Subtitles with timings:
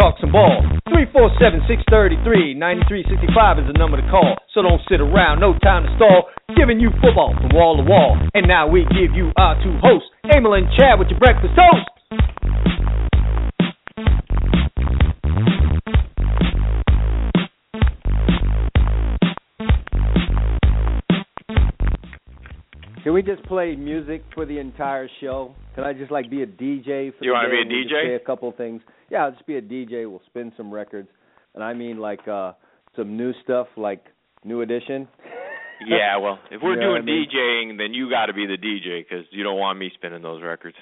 [0.00, 0.64] talk some ball.
[0.88, 4.40] 347 633 9365 is the number to call.
[4.56, 6.32] So don't sit around, no time to stall.
[6.56, 8.16] Giving you football from wall to wall.
[8.32, 11.84] And now we give you our two hosts, Emil and Chad with your breakfast toast.
[23.02, 25.54] Can we just play music for the entire show?
[25.74, 27.82] Can I just like be a DJ for You the wanna be a and we'll
[27.82, 28.04] just DJ?
[28.06, 28.82] Play a couple things.
[29.10, 30.08] Yeah, I'll just be a DJ.
[30.10, 31.08] We'll spin some records,
[31.54, 32.52] and I mean like uh
[32.96, 34.04] some new stuff, like
[34.44, 35.08] New Edition.
[35.86, 37.26] Yeah, well, if we're You know doing I mean?
[37.34, 40.42] DJing, then you got to be the DJ because you don't want me spinning those
[40.42, 40.76] records.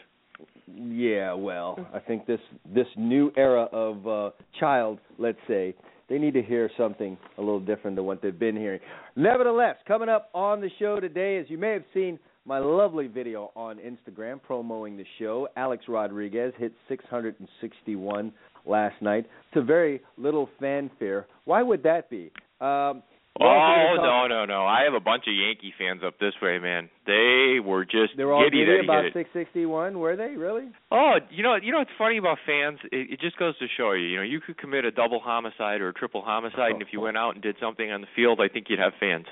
[0.66, 2.40] Yeah, well, I think this
[2.74, 5.76] this new era of uh child, let's say,
[6.08, 8.80] they need to hear something a little different than what they've been hearing.
[9.14, 12.18] Nevertheless, coming up on the show today, as you may have seen
[12.48, 18.32] my lovely video on Instagram promoting the show, Alex Rodriguez hit 661
[18.64, 21.26] last night to very little fanfare.
[21.44, 22.32] Why would that be?
[22.60, 23.02] Um,
[23.40, 24.66] Oh no no no!
[24.66, 26.88] I have a bunch of Yankee fans up this way, man.
[27.06, 29.96] They were just They were all giddy giddy about 661.
[29.96, 30.70] Were they really?
[30.90, 32.80] Oh, you know, you know what's funny about fans?
[32.90, 34.06] It, it just goes to show you.
[34.06, 37.00] You know, you could commit a double homicide or a triple homicide, and if you
[37.00, 39.26] went out and did something on the field, I think you'd have fans.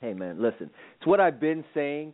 [0.00, 0.70] Hey man, listen.
[0.98, 2.12] It's what I've been saying.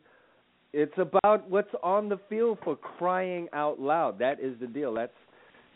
[0.73, 4.19] It's about what's on the field for crying out loud.
[4.21, 4.95] That is the deal.
[4.95, 5.13] That's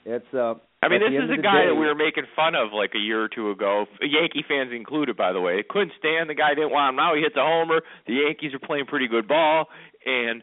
[0.04, 2.72] it's uh I mean, this is a guy day- that we were making fun of
[2.72, 3.86] like a year or two ago.
[4.00, 5.56] Yankee fans included, by the way.
[5.56, 6.54] They couldn't stand the guy.
[6.54, 6.96] Didn't want him.
[6.96, 7.80] Now he hits a homer.
[8.06, 9.66] The Yankees are playing pretty good ball,
[10.04, 10.42] and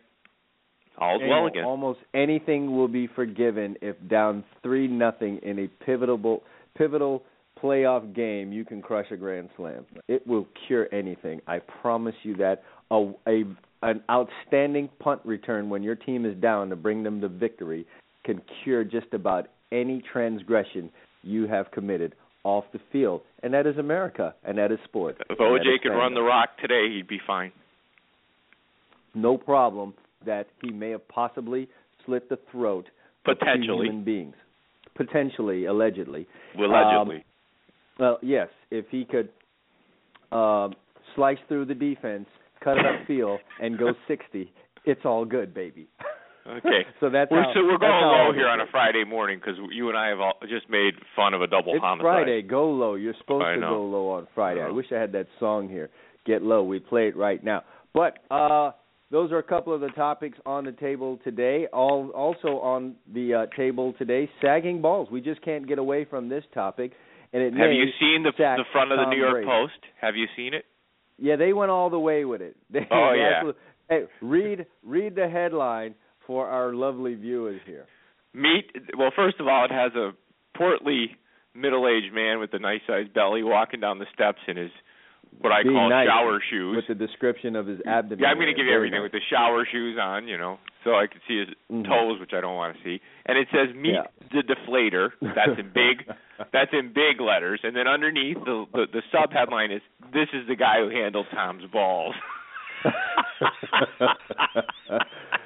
[0.98, 1.64] all's you well again.
[1.64, 6.44] Almost anything will be forgiven if down three nothing in a pivotal
[6.76, 7.24] pivotal
[7.62, 9.86] playoff game you can crush a grand slam.
[10.08, 11.42] It will cure anything.
[11.48, 12.64] I promise you that.
[12.92, 13.44] A, a
[13.84, 17.86] an outstanding punt return when your team is down to bring them to victory
[18.24, 20.90] can cure just about any transgression
[21.22, 23.22] you have committed off the field.
[23.42, 25.18] And that is America and that is sport.
[25.30, 27.52] If and that is OJ could run the rock today, he'd be fine.
[29.14, 29.94] no problem
[30.26, 31.68] that he may have possibly
[32.06, 32.86] slit the throat
[33.28, 34.36] of two human beings.
[34.96, 36.28] Potentially, allegedly.
[36.58, 37.18] Allegedly.
[37.18, 37.24] Um,
[38.00, 39.30] Well, yes, if he could
[40.36, 40.74] um,
[41.16, 42.28] slice through the defense,
[42.64, 44.52] cut it upfield, and go 60,
[44.86, 45.88] it's all good, baby.
[46.48, 46.86] Okay.
[47.00, 48.66] so that's we're how, so we're going low here on a.
[48.72, 51.82] Friday morning because you and I have all just made fun of a double It's
[51.82, 52.04] homicide.
[52.04, 52.42] Friday.
[52.42, 52.96] Go low.
[52.96, 53.70] You're supposed I to know.
[53.70, 54.62] go low on Friday.
[54.62, 54.74] I know.
[54.74, 55.90] wish I had that song here.
[56.26, 56.64] Get low.
[56.64, 57.64] We play it right now.
[57.94, 58.72] But uh
[59.12, 61.68] those are a couple of the topics on the table today.
[61.72, 65.08] All also on the uh, table today, sagging balls.
[65.12, 66.94] We just can't get away from this topic.
[67.34, 69.48] And it Have you seen the the front of the New York Brady.
[69.48, 69.80] Post?
[70.00, 70.66] Have you seen it?
[71.18, 72.56] Yeah, they went all the way with it.
[72.72, 73.52] They Oh, yeah.
[73.90, 75.96] Hey, read read the headline
[76.26, 77.86] for our lovely viewers here.
[78.34, 80.12] Meet well, first of all, it has a
[80.58, 81.18] portly
[81.56, 84.72] middle-aged man with a nice-sized belly walking down the steps in his
[85.40, 86.76] what I call nice shower shoes.
[86.76, 88.20] With the description of his abdomen.
[88.20, 89.12] Yeah, I'm going to give you everything nice.
[89.12, 91.86] with the shower shoes on, you know, so I can see his Mhm.
[91.88, 93.02] toes, which I don't want to see.
[93.26, 94.08] And it says "Meet Yeah.
[94.32, 96.06] the Deflator." That's in big.
[96.52, 97.62] That's in big letters.
[97.64, 99.82] And then underneath the the, the sub headline is
[100.14, 102.16] "This is the guy who handled Tom's balls."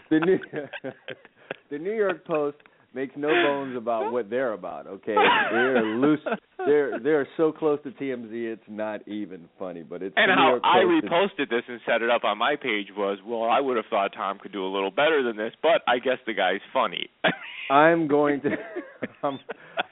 [0.10, 0.40] the New
[1.70, 2.58] the New York Post
[2.94, 4.88] makes no bones about what they're about.
[4.88, 5.16] Okay,
[5.52, 6.20] they're loose.
[6.66, 9.84] They're they're so close to TMZ, it's not even funny.
[9.84, 13.20] But it's And how I reposted this and set it up on my page was,
[13.26, 16.00] well, I would have thought Tom could do a little better than this, but I
[16.00, 17.10] guess the guy's funny.
[17.70, 18.50] I'm going to
[19.24, 19.40] I'm,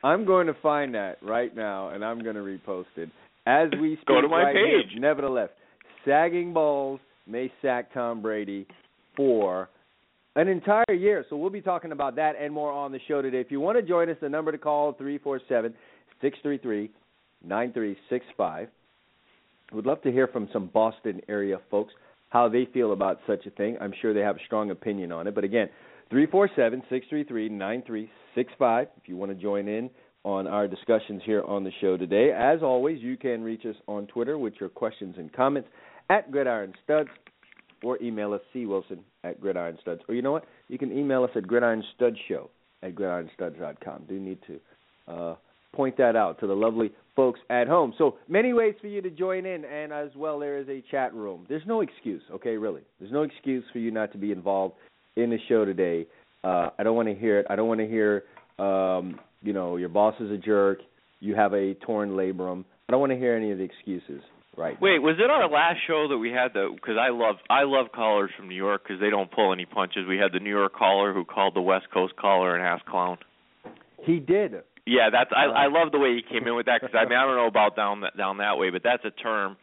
[0.04, 3.10] I'm going to find that right now, and I'm going to repost it
[3.46, 4.08] as we speak.
[4.08, 4.82] Go to my right here.
[4.84, 5.00] page.
[5.00, 5.50] Nevertheless,
[6.06, 8.68] sagging balls may sack Tom Brady
[9.16, 9.70] for
[10.35, 11.26] an entire year.
[11.29, 13.40] So we'll be talking about that and more on the show today.
[13.40, 15.73] If you want to join us, the number to call three four seven
[16.22, 16.91] six three three
[17.43, 18.70] nine three six five.
[19.72, 21.93] Would love to hear from some Boston area folks
[22.29, 23.78] how they feel about such a thing.
[23.79, 25.35] I'm sure they have a strong opinion on it.
[25.35, 25.70] But again,
[26.09, 28.88] three four seven six three three nine three six five.
[29.02, 29.90] If you want to join in
[30.23, 34.08] on our discussions here on the show today, as always, you can reach us on
[34.08, 35.70] Twitter with your questions and comments
[36.09, 37.09] at Gridiron Studs
[37.85, 39.99] or email us cwilson at gridironstuds.
[40.08, 40.46] Or you know what?
[40.67, 42.49] You can email us at gridironstudshow
[42.82, 44.05] at gridironstuds.com.
[44.09, 45.35] Do need to uh,
[45.73, 47.93] point that out to the lovely folks at home.
[47.97, 51.14] So many ways for you to join in, and as well, there is a chat
[51.14, 51.46] room.
[51.47, 52.58] There's no excuse, okay?
[52.58, 54.76] Really, there's no excuse for you not to be involved
[55.16, 56.08] in the show today.
[56.43, 57.46] Uh, I don't want to hear it.
[57.49, 58.23] I don't want to hear,
[58.59, 60.79] um, you know, your boss is a jerk.
[61.20, 62.66] You have a torn labrum.
[62.88, 64.22] I don't want to hear any of the excuses.
[64.57, 64.79] Right.
[64.81, 66.72] Wait, was it our last show that we had the?
[66.73, 70.07] Because I love I love callers from New York because they don't pull any punches.
[70.07, 73.17] We had the New York caller who called the West Coast caller an ass clown.
[74.03, 74.63] He did.
[74.85, 75.79] Yeah, that's I I uh-huh.
[75.79, 77.75] love the way he came in with that because I mean I don't know about
[77.75, 79.57] down that down that way, but that's a term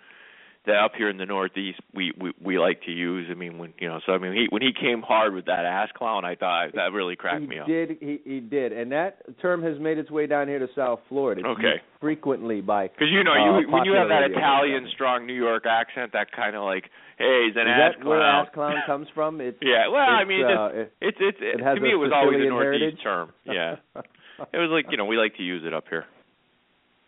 [0.66, 3.26] that up here in the Northeast we we we like to use.
[3.30, 5.64] I mean, when you know, so I mean, he when he came hard with that
[5.64, 7.66] ass clown, I thought that really cracked he me up.
[7.66, 8.20] He did he?
[8.24, 11.40] He did, and that term has made its way down here to South Florida.
[11.40, 11.82] It's okay.
[12.00, 15.64] frequently by because you know uh, you when you have that Italian strong New York
[15.66, 16.84] accent, that kind of like,
[17.18, 18.08] hey, he's an Is ass that clown.
[18.08, 19.40] where ass clown comes from?
[19.40, 22.12] It's yeah, well, I it's, mean, uh, it's it's, it's it, to me it was
[22.14, 23.02] always a Northeast heritage?
[23.02, 23.32] term.
[23.46, 23.76] Yeah,
[24.52, 26.06] it was like you know we like to use it up here.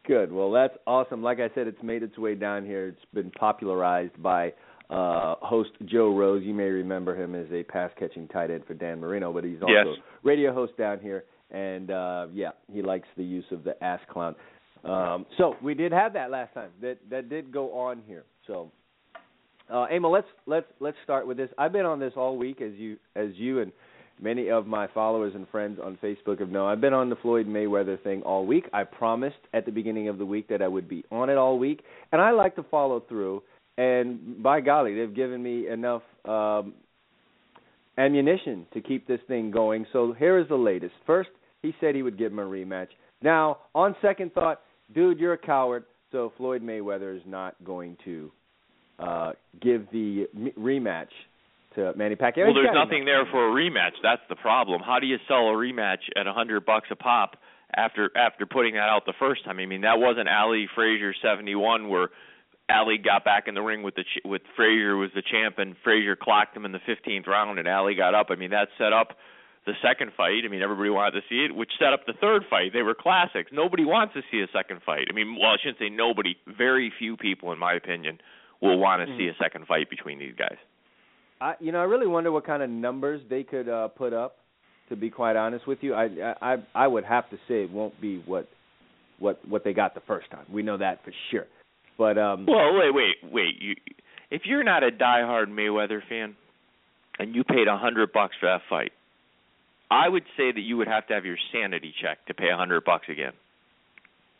[0.06, 0.30] Good.
[0.32, 1.22] Well, that's awesome.
[1.22, 2.88] Like I said, it's made its way down here.
[2.88, 4.52] It's been popularized by
[4.90, 6.42] uh host Joe Rose.
[6.44, 9.62] You may remember him as a pass catching tight end for Dan Marino, but he's
[9.62, 9.86] also Yes.
[10.22, 14.34] radio host down here and uh yeah, he likes the use of the ass clown.
[14.84, 16.68] Um so we did have that last time.
[16.82, 18.24] That that did go on here.
[18.46, 18.70] So
[19.72, 21.48] uh Emil, let's let's let's start with this.
[21.56, 23.72] I've been on this all week as you as you and
[24.20, 26.70] many of my followers and friends on Facebook have known.
[26.70, 28.68] I've been on the Floyd Mayweather thing all week.
[28.72, 31.58] I promised at the beginning of the week that I would be on it all
[31.58, 31.82] week,
[32.12, 33.42] and I like to follow through.
[33.76, 36.74] And by golly, they've given me enough um,
[37.98, 39.86] ammunition to keep this thing going.
[39.92, 40.94] So here is the latest.
[41.06, 41.30] First,
[41.62, 42.88] he said he would give him a rematch.
[43.22, 44.60] Now, on second thought,
[44.94, 45.84] dude, you're a coward.
[46.12, 48.30] So Floyd Mayweather is not going to
[48.98, 50.26] uh, give the
[50.56, 51.08] rematch
[51.74, 52.46] to Manny Pacquiao.
[52.46, 53.96] Well, there's nothing there for a rematch.
[54.02, 54.82] That's the problem.
[54.84, 57.36] How do you sell a rematch at a hundred bucks a pop
[57.76, 59.58] after after putting that out the first time?
[59.58, 62.08] I mean, that wasn't Ali Frazier '71 where
[62.70, 65.76] Ali got back in the ring with the ch- with Frazier was the champ and
[65.84, 68.28] Frazier clocked him in the 15th round and Ali got up.
[68.30, 69.16] I mean, that set up
[69.66, 70.44] the second fight.
[70.44, 72.72] I mean, everybody wanted to see it, which set up the third fight.
[72.72, 73.50] They were classics.
[73.52, 75.08] Nobody wants to see a second fight.
[75.10, 76.36] I mean, well, I shouldn't say nobody.
[76.46, 78.18] Very few people, in my opinion,
[78.60, 79.18] will want to hmm.
[79.18, 80.56] see a second fight between these guys.
[81.40, 84.36] I, you know, I really wonder what kind of numbers they could uh, put up.
[84.90, 87.98] To be quite honest with you, I, I I would have to say it won't
[88.02, 88.48] be what
[89.18, 90.44] what what they got the first time.
[90.52, 91.46] We know that for sure.
[91.96, 93.62] But um, Well, wait, wait, wait.
[93.62, 93.74] You,
[94.30, 96.36] if you're not a diehard Mayweather fan,
[97.18, 98.92] and you paid a hundred bucks for that fight,
[99.90, 102.56] I would say that you would have to have your sanity checked to pay a
[102.56, 103.32] hundred bucks again.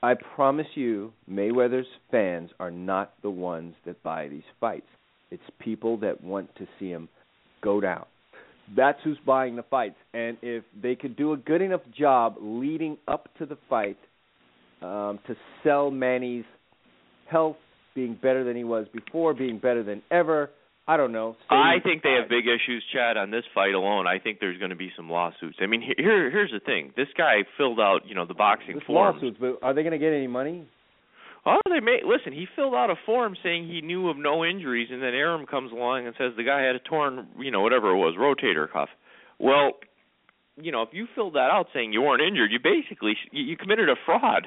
[0.02, 4.86] I promise you, Mayweather's fans are not the ones that buy these fights.
[5.34, 7.08] It's people that want to see him
[7.62, 8.04] go down.
[8.76, 9.96] That's who's buying the fights.
[10.14, 13.98] And if they could do a good enough job leading up to the fight
[14.80, 16.44] um, to sell Manny's
[17.30, 17.56] health
[17.94, 20.50] being better than he was before, being better than ever,
[20.86, 21.36] I don't know.
[21.50, 24.06] I think they have big issues, Chad, on this fight alone.
[24.06, 25.56] I think there's going to be some lawsuits.
[25.62, 26.92] I mean, here here's the thing.
[26.96, 29.16] This guy filled out, you know, the boxing This forms.
[29.16, 30.66] lawsuits, but are they going to get any money?
[31.46, 32.32] Oh, they may listen.
[32.32, 35.72] He filled out a form saying he knew of no injuries, and then Arum comes
[35.72, 38.88] along and says the guy had a torn, you know, whatever it was, rotator cuff.
[39.38, 39.72] Well,
[40.56, 43.56] you know, if you filled that out saying you weren't injured, you basically you, you
[43.56, 44.46] committed a fraud.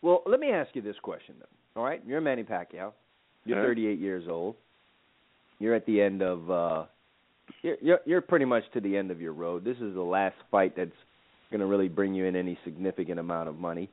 [0.00, 1.80] Well, let me ask you this question though.
[1.80, 2.92] All right, you're Manny Pacquiao.
[3.44, 3.66] You're Yeah.
[3.66, 4.56] 38 years old.
[5.58, 6.84] You're at the end of uh
[7.62, 9.64] you're, you're you're pretty much to the end of your road.
[9.64, 10.90] This is the last fight that's
[11.50, 13.90] going to really bring you in any significant amount of money.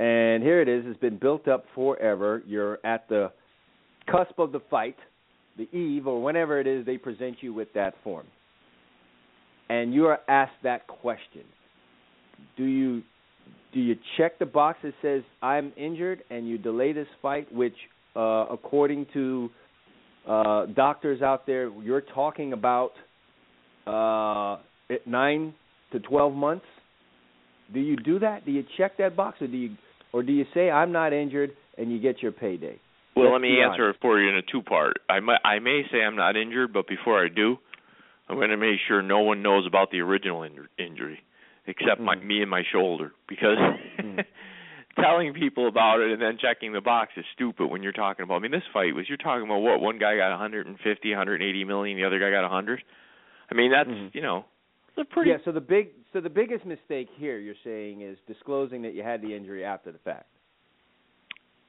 [0.00, 0.84] And here it is.
[0.86, 2.42] It's been built up forever.
[2.46, 3.30] You're at the
[4.10, 4.96] cusp of the fight,
[5.58, 8.26] the eve or whenever it is they present you with that form.
[9.68, 11.42] And you are asked that question.
[12.56, 13.02] Do you
[13.74, 17.76] do you check the box that says I'm injured and you delay this fight, which
[18.16, 19.50] uh, according to
[20.26, 22.92] uh, doctors out there, you're talking about
[23.86, 24.56] uh,
[25.06, 25.52] nine
[25.92, 26.64] to twelve months.
[27.72, 28.46] Do you do that?
[28.46, 29.76] Do you check that box, or do you,
[30.12, 32.78] or do you say I'm not injured and you get your payday?
[33.16, 33.96] Well, Let's let me answer honest.
[33.98, 34.98] it for you in a two-part.
[35.08, 37.58] I may, I may say I'm not injured, but before I do,
[38.28, 41.20] I'm going to make sure no one knows about the original injur- injury
[41.66, 42.24] except my Mhm.
[42.24, 43.58] me and my shoulder because
[43.98, 44.24] Mhm.
[44.96, 48.36] telling people about it and then checking the box is stupid when you're talking about.
[48.36, 51.96] I mean, this fight was you're talking about what one guy got 150, 180 million,
[51.96, 52.82] the other guy got 100.
[53.50, 54.14] I mean, that's Mhm.
[54.14, 54.44] you know,
[54.88, 55.38] it's a pretty Yeah.
[55.44, 59.22] So the big, so the biggest mistake here you're saying is disclosing that you had
[59.22, 60.26] the injury after the fact.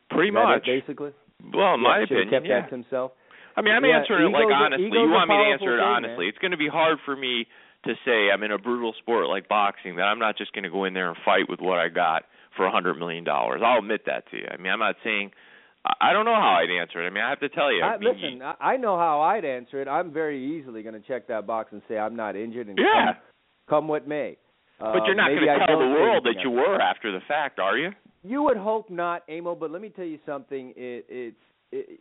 [0.09, 0.65] pretty that it, much.
[0.65, 1.11] basically.
[1.53, 2.61] well, in my yeah, should've opinion, kept yeah.
[2.61, 3.11] that to himself.
[3.55, 4.85] I mean, I'm Yeah, answering it like honestly.
[4.85, 6.25] You want me to answer it honestly.
[6.25, 6.29] man.
[6.29, 7.47] It's going to be hard for me
[7.83, 10.69] to say I'm in a brutal sport like boxing that I'm not just going to
[10.69, 12.23] go in there and fight with what I got
[12.55, 13.61] for a hundred million dollars.
[13.63, 14.47] I'll admit that to you.
[14.51, 15.31] I mean, I'm not saying
[15.99, 17.07] I don't know how I'd answer it.
[17.07, 17.81] I mean, I have to tell you.
[17.81, 19.87] I, I mean, listen, I know how I'd answer it.
[19.87, 23.13] I'm very easily going to check that box and say I'm not injured and yeah.
[23.13, 23.15] come,
[23.71, 24.37] come what may.
[24.79, 27.59] Uh, but you're not going to tell the world that you were after the fact,
[27.59, 27.91] are you?
[28.23, 29.55] You would hope not, Amo.
[29.55, 30.73] But let me tell you something.
[30.75, 31.35] It, it's
[31.71, 31.99] it,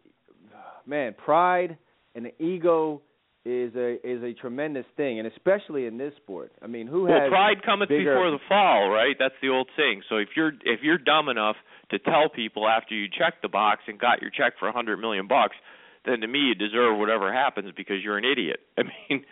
[0.86, 1.78] man, pride
[2.14, 3.00] and ego
[3.44, 6.52] is a is a tremendous thing, and especially in this sport.
[6.62, 8.14] I mean, who well, has pride cometh bigger...
[8.14, 9.16] before the fall, right?
[9.18, 10.02] That's the old saying.
[10.08, 11.56] So if you're if you're dumb enough
[11.90, 14.98] to tell people after you checked the box and got your check for a hundred
[14.98, 15.56] million bucks,
[16.04, 18.60] then to me you deserve whatever happens because you're an idiot.
[18.78, 19.24] I mean,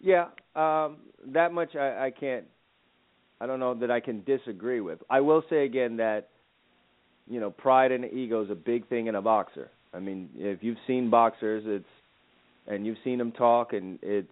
[0.00, 0.98] yeah, um,
[1.32, 2.44] that much I, I can't.
[3.40, 4.98] I don't know that I can disagree with.
[5.10, 6.28] I will say again that
[7.28, 9.70] you know pride and ego is a big thing in a boxer.
[9.92, 11.84] I mean, if you've seen boxers, it's
[12.66, 14.28] and you've seen them talk, and it's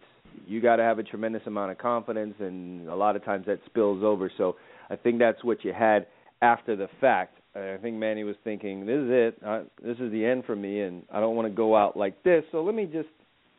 [0.47, 3.61] you got to have a tremendous amount of confidence, and a lot of times that
[3.67, 4.31] spills over.
[4.37, 4.57] So
[4.91, 6.07] I think that's what you had
[6.43, 7.39] after the fact.
[7.57, 9.39] I think Manny was thinking, "This is it.
[9.45, 12.23] Uh, this is the end for me, and I don't want to go out like
[12.25, 12.45] this.
[12.51, 13.09] So let me just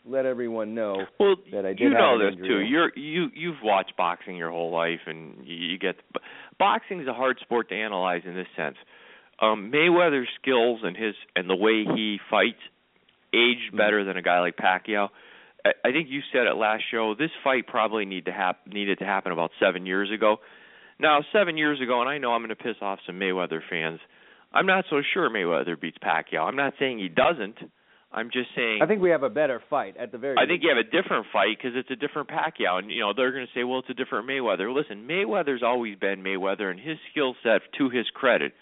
[0.06, 2.60] let everyone know well, that I did you know this too.
[2.60, 5.96] You're you you've watched boxing your whole life, and you, you get
[6.60, 8.78] boxing is a hard sport to analyze in this sense.
[9.42, 12.62] Um, Mayweather's skills and his and the way he fights
[13.34, 13.78] aged mm-hmm.
[13.78, 15.10] better than a guy like Pacquiao.
[15.66, 17.16] I, I think you said it last show.
[17.18, 20.38] This fight probably need to hap- needed to happen about seven years ago.
[21.00, 24.00] Now, seven years ago, and I know I'm going to piss off some Mayweather fans.
[24.54, 26.48] I'm not so sure Mayweather beats Pacquiao.
[26.48, 27.58] I'm not saying he doesn't.
[28.16, 28.80] I'm just saying.
[28.82, 30.38] I think we have a better fight at the very.
[30.40, 33.12] I think you have a different fight because it's a different Pacquiao, and you know
[33.16, 34.74] they're going to say, well, it's a different Mayweather.
[34.74, 38.54] Listen, Mayweather's always been Mayweather, and his skill set, to his credit,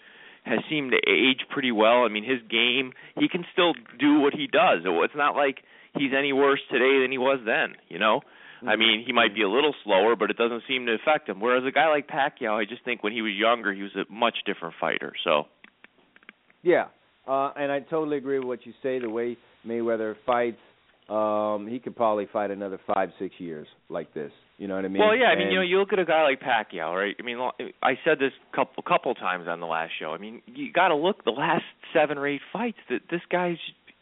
[0.44, 2.04] has seemed to age pretty well.
[2.04, 4.80] I mean, his game, he can still do what he does.
[4.84, 5.58] It's not like
[5.96, 8.20] he's any worse today than he was then, you know?
[8.58, 8.68] Mm-hmm.
[8.68, 11.40] I mean, he might be a little slower, but it doesn't seem to affect him.
[11.40, 14.12] Whereas a guy like Pacquiao, I just think when he was younger, he was a
[14.12, 15.12] much different fighter.
[15.24, 15.44] So,
[16.62, 16.86] yeah,
[17.26, 18.98] uh, and I totally agree with what you say.
[18.98, 20.58] The way Mayweather fights,
[21.08, 24.32] um, he could probably fight another five, six years like this.
[24.58, 25.02] You know what I mean?
[25.02, 25.26] Well, yeah.
[25.26, 27.16] I mean, and, you know, you look at a guy like Pacquiao, right?
[27.18, 27.38] I mean,
[27.82, 30.12] I said this couple couple times on the last show.
[30.12, 33.58] I mean, you got to look the last seven or eight fights that this guy's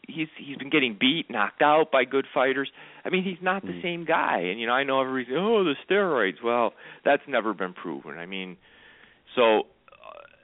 [0.07, 2.69] he's he's been getting beat, knocked out by good fighters.
[3.03, 3.81] I mean, he's not the mm-hmm.
[3.81, 4.39] same guy.
[4.39, 6.43] And you know, I know everybody's oh the steroids.
[6.43, 8.17] Well, that's never been proven.
[8.17, 8.57] I mean,
[9.35, 9.63] so uh,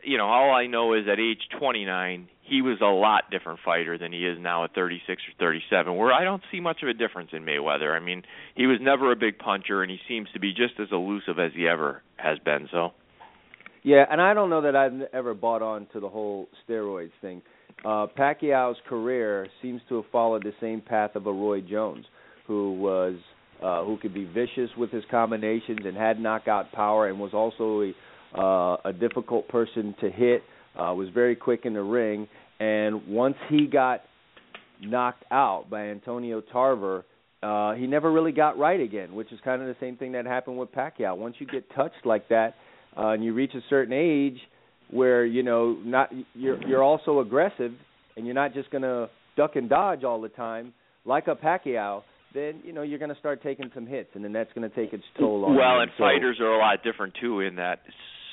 [0.04, 3.98] you know, all I know is at age 29, he was a lot different fighter
[3.98, 5.96] than he is now at 36 or 37.
[5.96, 7.96] Where I don't see much of a difference in Mayweather.
[7.96, 8.24] I mean,
[8.56, 11.52] he was never a big puncher, and he seems to be just as elusive as
[11.56, 12.68] he ever has been.
[12.72, 12.92] So.
[13.84, 17.42] Yeah, and I don't know that I've ever bought on to the whole steroids thing.
[17.86, 22.06] Uh, Pacquiao's career seems to have followed the same path of a Roy Jones,
[22.46, 23.16] who was
[23.62, 27.82] uh, who could be vicious with his combinations and had knockout power, and was also
[27.82, 30.44] a, uh, a difficult person to hit
[30.76, 32.28] uh, was very quick in the ring,
[32.60, 34.02] and once he got
[34.82, 37.06] knocked out by Antonio Tarver,
[37.42, 40.26] uh, he never really got right again, which is kind of the same thing that
[40.26, 41.18] happened with Pacquiao.
[41.18, 42.56] Once you get touched like that,
[42.98, 44.40] uh, and you reach a certain age
[44.92, 47.72] where you know not you're you're also aggressive,
[48.18, 50.74] and you're not just going to duck and dodge all the time
[51.06, 54.34] like a Pacquiao then you know you're going to start taking some hits, and then
[54.34, 55.56] that's going to take its toll on.
[55.56, 55.82] Well, you.
[55.82, 57.42] and so, fighters are a lot different too.
[57.42, 57.80] In that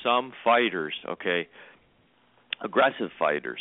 [0.03, 1.47] some fighters, okay,
[2.61, 3.59] aggressive fighters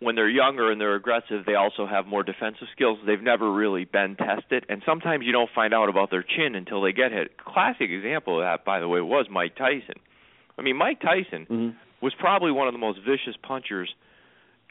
[0.00, 2.98] when they're younger and they're aggressive, they also have more defensive skills.
[3.06, 6.82] They've never really been tested, and sometimes you don't find out about their chin until
[6.82, 7.36] they get hit.
[7.36, 10.00] Classic example of that, by the way, was Mike Tyson.
[10.58, 11.68] I mean, Mike Tyson mm-hmm.
[12.02, 13.94] was probably one of the most vicious punchers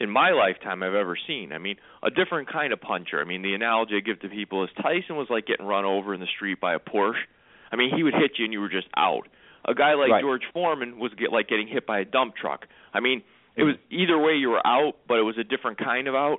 [0.00, 1.52] in my lifetime I've ever seen.
[1.52, 3.20] I mean, a different kind of puncher.
[3.20, 6.12] I mean, the analogy I give to people is Tyson was like getting run over
[6.12, 7.22] in the street by a Porsche.
[7.70, 9.28] I mean, he would hit you and you were just out.
[9.66, 10.22] A guy like right.
[10.22, 12.66] George Foreman was get like getting hit by a dump truck.
[12.92, 13.22] I mean,
[13.56, 16.38] it was either way you were out, but it was a different kind of out.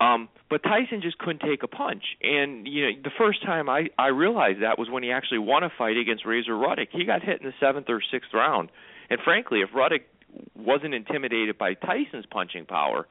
[0.00, 3.88] Um, but Tyson just couldn't take a punch, and you know the first time I
[3.98, 6.88] I realized that was when he actually won a fight against Razor Ruddock.
[6.90, 8.70] He got hit in the seventh or sixth round,
[9.10, 10.02] and frankly, if Ruddock
[10.56, 13.06] wasn't intimidated by Tyson's punching power,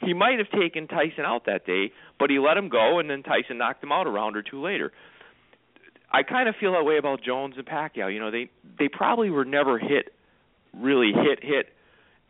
[0.00, 1.92] he might have taken Tyson out that day.
[2.18, 4.62] But he let him go, and then Tyson knocked him out a round or two
[4.62, 4.92] later.
[6.10, 8.12] I kind of feel that way about Jones and Pacquiao.
[8.12, 10.12] You know, they they probably were never hit,
[10.74, 11.66] really hit hit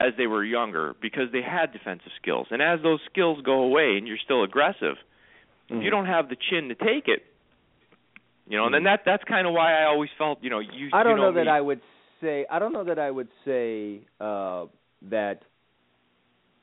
[0.01, 2.49] as they were younger because they had defensive skills.
[2.51, 5.77] And as those skills go away and you're still aggressive, mm-hmm.
[5.77, 7.23] if you don't have the chin to take it,
[8.49, 8.87] you know, and then mm-hmm.
[8.87, 10.91] that that's kind of why I always felt, you know, you.
[10.93, 11.51] I don't you know, know that me.
[11.51, 11.81] I would
[12.21, 12.47] say.
[12.51, 14.67] I don't know that I would say uh,
[15.11, 15.43] that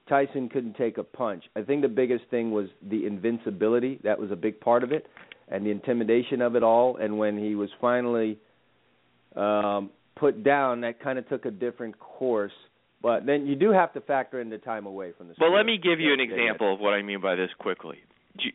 [0.07, 1.45] Tyson couldn't take a punch.
[1.55, 4.00] I think the biggest thing was the invincibility.
[4.03, 5.07] That was a big part of it,
[5.47, 6.97] and the intimidation of it all.
[6.97, 8.37] And when he was finally
[9.35, 12.51] um, put down, that kind of took a different course.
[13.01, 15.35] But then you do have to factor in the time away from the.
[15.37, 17.97] But let me give you an example of what I mean by this quickly.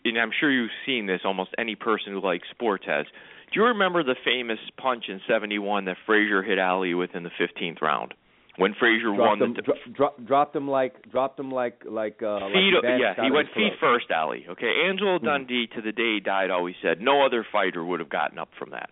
[0.04, 1.20] And I'm sure you've seen this.
[1.25, 3.06] Almost any person who likes sports has.
[3.52, 7.30] Do you remember the famous punch in '71 that Frazier hit Ali with in the
[7.30, 8.14] 15th round?
[8.57, 12.23] When Frazier won dropped him, the dro- dro- dropped him like dropped him like like
[12.23, 12.75] uh feet.
[12.75, 14.45] like yeah, he went feet first, Ali.
[14.49, 15.25] Okay, Angelo Hmm.
[15.26, 18.50] Dundee to the day he died always said no other fighter would have gotten up
[18.59, 18.90] from that.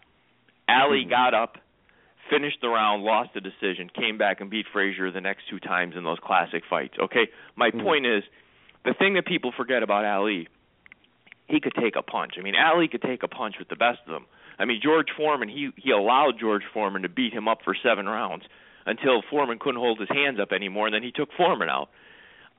[0.68, 1.10] Ali Mhm.
[1.10, 1.58] got up,
[2.30, 5.96] finished the round, lost the decision, came back and beat Frazier the next two times
[5.96, 6.96] in those classic fights.
[6.98, 7.82] Okay, my Mhm.
[7.82, 8.22] point is
[8.84, 10.46] the thing that people forget about Ali.
[11.48, 12.38] He could take a punch.
[12.38, 14.26] I mean, Ali could take a punch with the best of them.
[14.58, 18.08] I mean, George Foreman, he he allowed George Foreman to beat him up for seven
[18.08, 18.44] rounds
[18.88, 21.88] until Foreman couldn't hold his hands up anymore, and then he took Foreman out.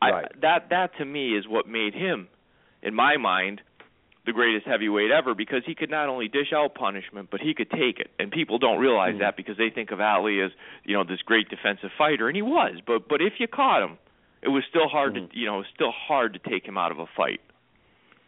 [0.02, 0.26] Right.
[0.26, 2.28] I, that that to me is what made him,
[2.82, 3.62] in my mind,
[4.26, 7.70] the greatest heavyweight ever because he could not only dish out punishment, but he could
[7.72, 8.12] take it.
[8.20, 9.20] And people don't realize Mhm.
[9.20, 10.52] that because they think of Ali as
[10.86, 12.76] you know this great defensive fighter, and he was.
[12.86, 13.98] But but if you caught him,
[14.42, 15.32] it was still hard Mhm.
[15.32, 17.42] to you know it was still hard to take him out of a fight.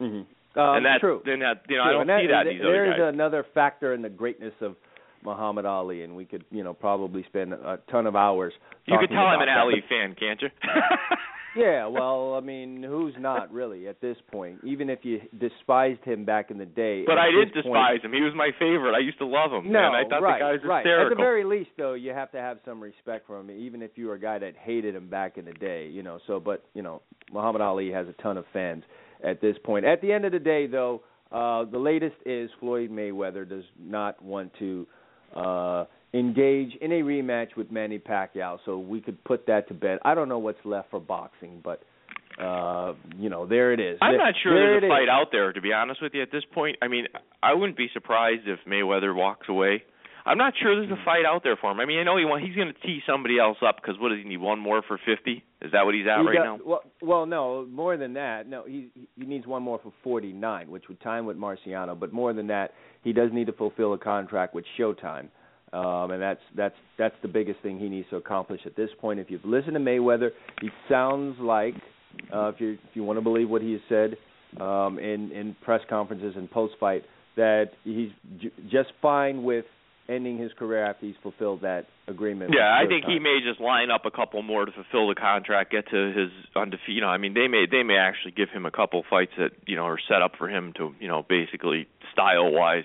[0.00, 0.26] Mhm.
[0.54, 1.22] Um, and that's true.
[1.24, 2.72] then that you know I True, don't and that- see that in th- these other
[2.72, 3.14] There's guys.
[3.14, 4.76] another factor in the greatness of
[5.24, 8.52] Muhammad Ali, and we could, you know, probably spend a ton of hours.
[8.86, 9.58] you could tell I'm an that.
[9.58, 10.48] Ali fan, can't you?
[11.54, 14.60] Yeah, well, I mean, who's not really at this point?
[14.64, 17.04] Even if you despised him back in the day.
[17.06, 18.12] But I did despise point, him.
[18.12, 18.94] He was my favorite.
[18.94, 19.70] I used to love him.
[19.70, 19.92] No, man.
[19.94, 20.78] I thought right, the guy was right.
[20.78, 21.12] hysterical.
[21.12, 23.92] At the very least, though, you have to have some respect for him, even if
[23.96, 25.88] you were a guy that hated him back in the day.
[25.88, 27.02] You know, so but you know,
[27.32, 28.84] Muhammad Ali has a ton of fans
[29.22, 29.84] at this point.
[29.84, 34.22] At the end of the day, though, uh, the latest is Floyd Mayweather does not
[34.22, 34.96] want to uh,
[36.14, 39.98] engage in a rematch with Manny Pacquiao, so we could put that to bed.
[40.04, 41.82] I don't know what's left for boxing, but
[42.42, 43.98] uh, you know, there it is.
[44.00, 45.08] I'm There- not sure there there's a fight is.
[45.10, 46.76] out there, to be honest with you, at this point.
[46.82, 47.06] I mean,
[47.42, 49.84] I wouldn't be surprised if Mayweather walks away.
[50.24, 51.80] I'm not sure there's a fight out there for him.
[51.80, 54.10] I mean, I know he want, he's going to tee somebody else up because what
[54.10, 54.36] does he need?
[54.38, 55.42] One more for 50?
[55.62, 56.58] Is that what he's at He right does- now?
[56.64, 58.48] Well, well, no, more than that.
[58.48, 58.88] No, he
[59.18, 61.98] he needs one more for 49, which would time with Marciano.
[61.98, 65.26] But more than that, he does need to fulfill a contract with Showtime,
[65.72, 69.18] um, and that's that's that's the biggest thing he needs to accomplish at this point.
[69.18, 70.30] If you've listened to Mayweather,
[70.60, 71.74] he sounds like,
[72.32, 74.16] uh, if you if you want to believe what he has said
[74.60, 77.02] um, in in press conferences and post fight,
[77.36, 79.64] that he's j- just fine with
[80.08, 82.52] ending his career after he's fulfilled that agreement.
[82.56, 85.72] Yeah, I think he may just line up a couple more to fulfill the contract,
[85.72, 86.94] get to his undefeated.
[86.94, 89.50] You know, I mean, they may they may actually give him a couple fights that
[89.66, 92.84] you know are set up for him to you know basically style wise.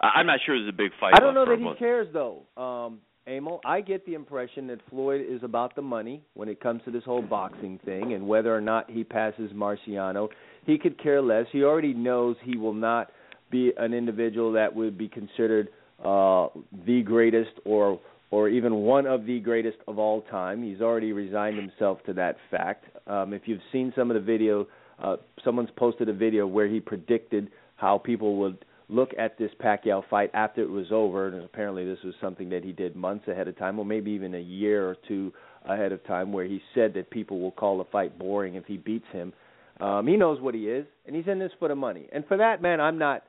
[0.00, 1.14] I'm not sure there's a big fight.
[1.16, 2.42] I don't know that he cares though.
[2.60, 6.82] Um Emil, I get the impression that Floyd is about the money when it comes
[6.84, 10.28] to this whole boxing thing and whether or not he passes Marciano.
[10.64, 11.46] He could care less.
[11.50, 13.10] He already knows he will not
[13.50, 15.70] be an individual that would be considered
[16.04, 16.48] uh
[16.86, 20.62] the greatest or or even one of the greatest of all time.
[20.62, 22.84] He's already resigned himself to that fact.
[23.06, 24.66] Um if you've seen some of the video,
[25.02, 30.02] uh someone's posted a video where he predicted how people would look at this Pacquiao
[30.08, 33.48] fight after it was over, and apparently this was something that he did months ahead
[33.48, 35.32] of time, or maybe even a year or two
[35.68, 38.76] ahead of time, where he said that people will call the fight boring if he
[38.76, 39.32] beats him.
[39.80, 42.06] Um, he knows what he is, and he's in this for the money.
[42.12, 43.24] And for that, man, I'm not.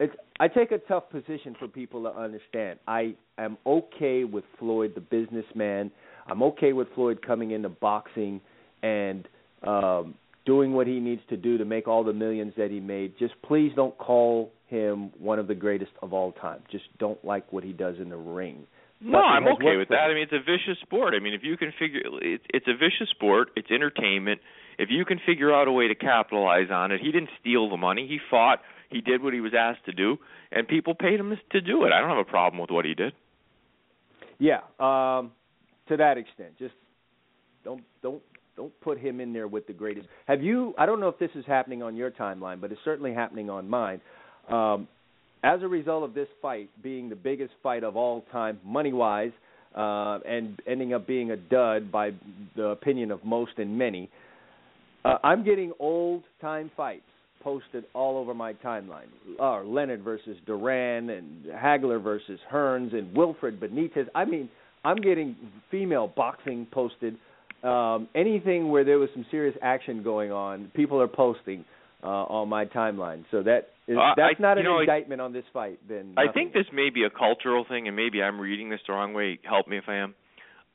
[0.00, 2.78] It's I take a tough position for people to understand.
[2.88, 5.90] I am okay with Floyd, the businessman.
[6.26, 8.40] I'm okay with Floyd coming into boxing
[8.82, 9.28] and
[9.62, 10.14] um,
[10.46, 13.14] doing what he needs to do to make all the millions that he made.
[13.18, 16.62] Just please don't call him one of the greatest of all time.
[16.70, 18.66] Just don't like what he does in the ring.
[19.00, 20.06] No, I'm okay with that.
[20.06, 20.10] him.
[20.12, 21.14] I mean, it's a vicious sport.
[21.14, 23.48] I mean, if you can figure, it, it's a vicious sport.
[23.54, 24.40] It's entertainment.
[24.78, 27.76] If you can figure out a way to capitalize on it, he didn't steal the
[27.76, 28.06] money.
[28.08, 28.60] He fought.
[28.94, 30.18] He did what he was asked to do,
[30.52, 31.90] and people paid him to do it.
[31.92, 33.12] I don't have a problem with what he did.
[34.38, 35.32] Yeah, um,
[35.88, 36.50] to that extent.
[36.60, 36.74] Just
[37.64, 38.22] don't don't
[38.56, 40.06] don't put him in there with the greatest.
[40.26, 40.74] Have you?
[40.78, 43.68] I don't know if this is happening on your timeline, but it's certainly happening on
[43.68, 44.00] mine.
[44.48, 44.86] Um,
[45.42, 49.32] as a result of this fight being the biggest fight of all time, money wise,
[49.74, 52.12] uh, and ending up being a dud by
[52.54, 54.08] the opinion of most and many,
[55.04, 57.02] uh, I'm getting old time fights
[57.44, 59.06] posted all over my timeline.
[59.38, 64.06] Uh, Leonard versus Duran and Hagler versus Hearns and Wilfred Benitez.
[64.14, 64.48] I mean,
[64.84, 65.36] I'm getting
[65.70, 67.16] female boxing posted.
[67.62, 71.64] Um, anything where there was some serious action going on, people are posting
[72.02, 73.24] uh, on my timeline.
[73.30, 75.78] So that is Uh, that's I- not an know, I- indictment on this fight.
[75.88, 78.92] Then I think this may be a cultural thing, and maybe I'm reading this the
[78.92, 79.38] wrong way.
[79.44, 80.14] Help me if I am.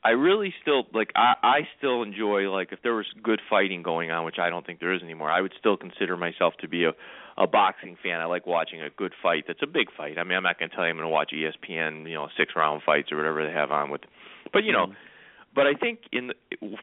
[0.02, 4.10] I really still like I I still enjoy like if there was good fighting going
[4.10, 5.30] on, which I don't think there is anymore.
[5.30, 6.92] I would still consider myself to be a
[7.36, 8.20] a boxing fan.
[8.20, 10.18] I like watching a good fight that's a big fight.
[10.18, 12.28] I mean, I'm not going to tell you I'm going to watch ESPN, you know,
[12.36, 14.02] six round fights or whatever they have on with
[14.52, 14.96] but you know, Mhm.
[15.54, 16.34] but I think in the,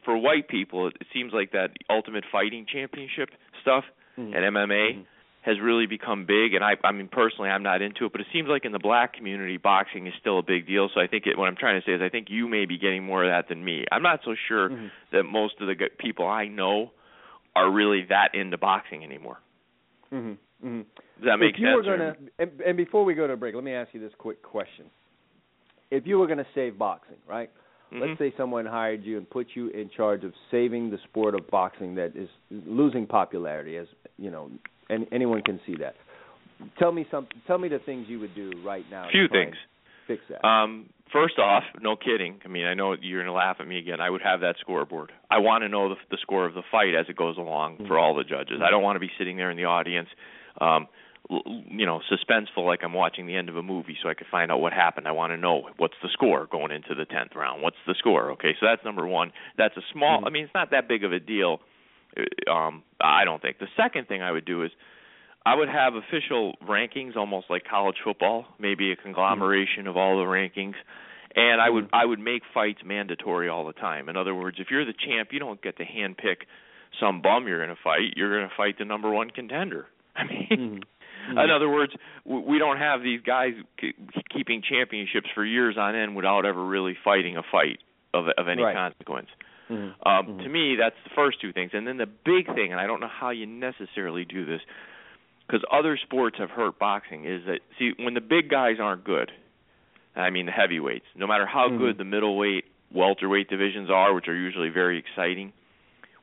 [0.04, 3.30] for white people it seems like that ultimate fighting championship
[3.62, 3.84] stuff
[4.18, 4.34] Mhm.
[4.34, 5.04] and MMA Mhm.
[5.42, 8.26] Has really become big and I I mean personally I'm not into it but it
[8.32, 11.26] seems like in the black community boxing is still a big deal so I think
[11.26, 13.30] it, what I'm trying to say is I think you may be getting more of
[13.30, 13.84] that than me.
[13.92, 14.90] I'm not so sure Mhm.
[15.12, 16.92] that most of the people I know
[17.56, 19.38] are really that into boxing anymore.
[20.12, 20.36] Mhm.
[20.64, 20.84] Mhm.
[21.16, 21.76] Does that make if you sense?
[21.76, 24.42] were gonna, and, and before we go to break, let me ask you this quick
[24.42, 24.86] question:
[25.90, 27.50] If you were going to save boxing, right?
[27.92, 28.00] Mhm.
[28.00, 31.48] Let's say someone hired you and put you in charge of saving the sport of
[31.48, 34.50] boxing that is losing popularity, as you know,
[34.88, 35.94] and anyone can see that.
[36.78, 37.26] Tell me some.
[37.46, 39.08] Tell me the things you would do right now.
[39.12, 39.54] few things.
[40.06, 40.44] Fix that.
[40.46, 42.40] Um, first off, no kidding.
[42.44, 44.00] I mean, I know you're going to laugh at me again.
[44.00, 45.12] I would have that scoreboard.
[45.30, 47.86] I want to know the, the score of the fight as it goes along Mm-hmm.
[47.86, 48.60] for all the judges.
[48.64, 50.08] I don't want to be sitting there in the audience,
[50.60, 50.88] um,
[51.28, 54.50] you know, suspenseful like I'm watching the end of a movie, so I could find
[54.50, 55.06] out what happened.
[55.06, 57.62] I want to know what's the score going into the tenth round.
[57.62, 58.30] What's the score?
[58.32, 59.30] Okay, so that's number one.
[59.58, 60.22] That's a small.
[60.22, 60.26] Mhm.
[60.26, 61.60] I mean, it's not that big of a deal.
[62.16, 63.58] Uh, Um, I don't think.
[63.58, 64.70] The second thing I would do is
[65.46, 70.24] I would have official rankings, almost like college football, maybe a conglomeration of all the
[70.24, 70.74] rankings,
[71.36, 74.08] and I would I would make fights mandatory all the time.
[74.08, 76.46] In other words, if you're the champ, you don't get to handpick
[76.98, 78.14] some bum you're going to fight.
[78.16, 79.86] You're going to fight the number one contender.
[80.16, 80.82] I mean,
[81.28, 81.44] Mhm.
[81.44, 81.92] in other words,
[82.24, 83.54] we don't have these guys
[84.30, 87.80] keeping championships for years on end without ever really fighting a fight
[88.14, 88.74] of of any Right.
[88.74, 89.28] consequence.
[89.70, 89.94] Mhm.
[90.04, 90.42] Um, Mhm.
[90.42, 93.00] To me, that's the first two things, and then the big thing, and I don't
[93.00, 94.62] know how you necessarily do this,
[95.46, 99.32] because other sports have hurt boxing, is that see when the big guys aren't good,
[100.16, 101.78] I mean the heavyweights, no matter how Mhm.
[101.78, 105.52] good the middleweight, welterweight divisions are, which are usually very exciting,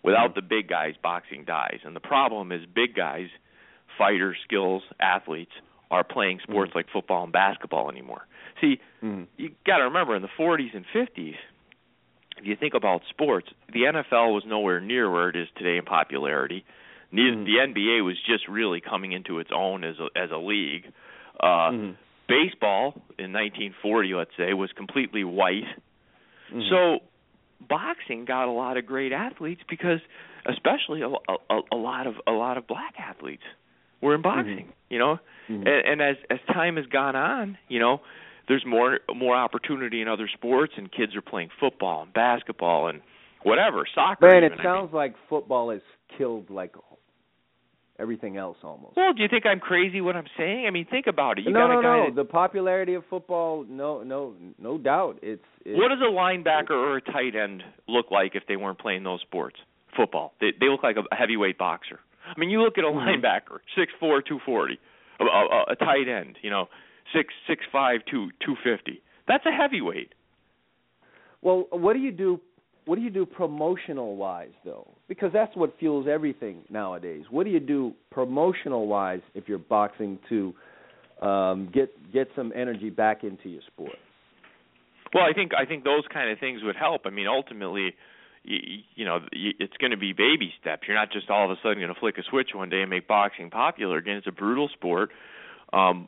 [0.04, 0.36] without Mhm.
[0.36, 3.30] the big guys, boxing dies, and the problem is big guys,
[3.98, 5.54] fighters, skills, athletes
[5.92, 6.76] are playing sports Mhm.
[6.76, 8.26] like football and basketball anymore.
[8.60, 9.28] See, Mhm.
[9.38, 11.55] you got to remember in the 40s and 50s, if
[12.46, 16.64] you think about sports, the NFL was nowhere near where it is today in popularity.
[17.12, 17.46] Neither, Mhm.
[17.46, 20.86] The NBA was just really coming into its own as a, as a league.
[21.40, 21.96] Uh, Mhm.
[22.28, 25.68] Baseball in 1940, let's say, was completely white.
[26.52, 26.70] Mhm.
[26.70, 27.00] So
[27.68, 30.00] boxing got a lot of great athletes because,
[30.46, 33.44] especially a, a, a lot of a lot of black athletes
[34.02, 34.72] were in boxing.
[34.90, 38.02] You know, and, and as as time has gone on, you know,
[38.48, 43.02] there's more more opportunity in other sports, and kids are playing football and basketball and
[43.44, 44.28] whatever soccer.
[44.28, 45.82] Man, it even, I sounds like football has
[46.18, 46.74] killed like
[47.98, 48.98] everything else almost.
[48.98, 50.66] Well, do you think I'm crazy what I'm saying?
[50.68, 51.46] I mean, think about it.
[51.46, 52.06] You no, got no, no.
[52.08, 55.20] that- The popularity of football, no, no, no doubt.
[55.22, 58.80] It's, it's what does a linebacker or a tight end look like if they weren't
[58.80, 59.58] playing those sports?
[59.96, 60.34] Football.
[60.42, 62.00] They they look like a heavyweight boxer.
[62.26, 63.22] I mean, you look at a Mhm.
[63.22, 64.78] linebacker, six four, two forty,
[65.22, 66.68] a, a, a tight end, you know,
[67.14, 69.02] six six five, two two fifty.
[69.28, 70.14] That's a heavyweight.
[71.42, 72.40] Well, what do you do?
[72.86, 74.88] What do you do promotional wise though?
[75.08, 77.24] Because that's what fuels everything nowadays.
[77.30, 80.54] What do you do promotional wise if you're boxing to
[81.22, 83.98] um, get get some energy back into your sport?
[85.14, 87.04] Well, I think I think those kind of things would help.
[87.06, 87.96] I mean, ultimately,
[88.44, 88.60] you,
[88.96, 90.84] you know, it's going to be baby steps.
[90.88, 92.90] You're not just all of a sudden going to flick a switch one day and
[92.90, 94.18] make boxing popular again.
[94.18, 95.12] It's a brutal sport.
[95.74, 96.08] Um,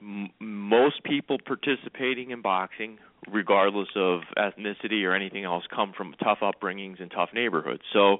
[0.00, 2.98] m- most people participating in boxing,
[3.30, 7.82] regardless of ethnicity or anything else, come from tough upbringings and tough neighborhoods.
[7.92, 8.18] So,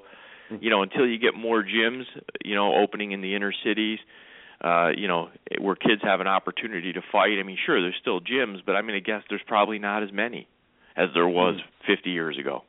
[0.51, 0.57] mm-hmm.
[0.61, 2.03] you know, until you get more gyms,
[2.43, 3.99] you know, opening in the inner cities,
[4.63, 7.37] uh, you know, where kids have an opportunity to fight.
[7.39, 10.11] I mean, sure, there's still gyms, but I'm going to guess there's probably not as
[10.11, 10.47] many
[10.95, 11.93] as there was mm-hmm.
[11.93, 12.63] 50 years ago.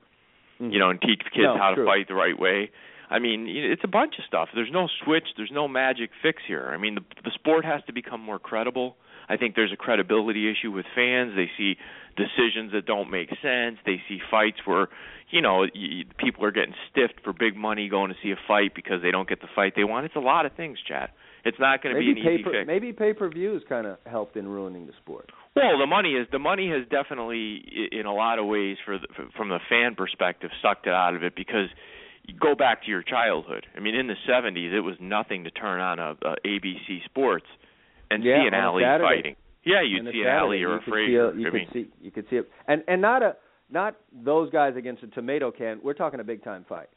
[0.61, 0.73] Mm-hmm.
[0.73, 2.71] You know, and teach kids No, how to fight the right way.
[3.11, 4.49] I mean, you it's a bunch of stuff.
[4.55, 5.25] There's no switch.
[5.37, 6.71] There's no magic fix here.
[6.73, 8.97] I mean, the the sport has to become more credible.
[9.29, 11.33] I think there's a credibility issue with fans.
[11.35, 11.77] They see
[12.17, 13.79] decisions that don't make sense.
[13.85, 14.89] They see fights where,
[15.31, 18.37] you know, y y- people are getting stiffed for big money going to see a
[18.47, 20.07] fight because they don't get the fight they want.
[20.07, 21.11] It's a lot of things, Chad.
[21.45, 22.67] It's not going to be an easy per, fix.
[22.67, 25.31] maybe pay per views kind of helped in ruining the sport.
[25.55, 29.07] Well, the money is the money has definitely, in a lot of ways, for the,
[29.37, 31.77] from the fan perspective, sucked it out of it because you
[32.41, 33.67] go back to your childhood.
[33.77, 37.47] I mean, in the '70s, it was nothing to turn on a, a ABC Sports
[38.11, 39.05] and Yeah, see an a Ali Saturday.
[39.17, 39.37] fighting.
[39.65, 41.33] Yeah, you'd see an Ali or a Frazier.
[41.33, 43.37] See a, you I could mean, see you could see it, and and not a
[43.71, 45.81] not those guys against a tomato can.
[45.83, 46.89] We're talking a big time fight.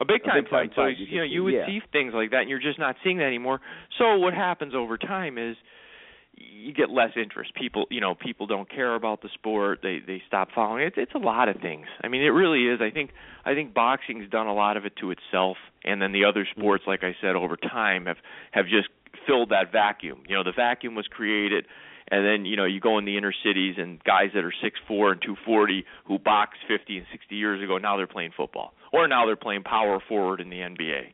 [0.00, 0.76] a big time big time fight.
[0.76, 1.66] So you you know could you would yeah.
[1.66, 3.60] see things like that, and you're just not seeing that anymore.
[3.98, 5.56] So what happens over time is,
[6.34, 7.54] you get less interest.
[7.54, 9.80] People, you know, people don't care about the sport.
[9.82, 10.94] They they stop following it.
[10.96, 11.86] It's a lot of things.
[12.02, 12.80] I mean, it really is.
[12.80, 13.10] I think
[13.44, 16.60] I think boxing's done a lot of it to itself, and then the other mm-hmm.
[16.60, 18.16] sports, like I said, over time have
[18.52, 18.88] have just
[19.26, 20.22] filled that vacuum.
[20.28, 21.66] You know, the vacuum was created,
[22.10, 24.78] and then you know you go in the inner cities and guys that are six
[24.88, 28.72] four and two forty who boxed fifty and sixty years ago now they're playing football,
[28.92, 31.12] or now they're playing power forward in the NBA,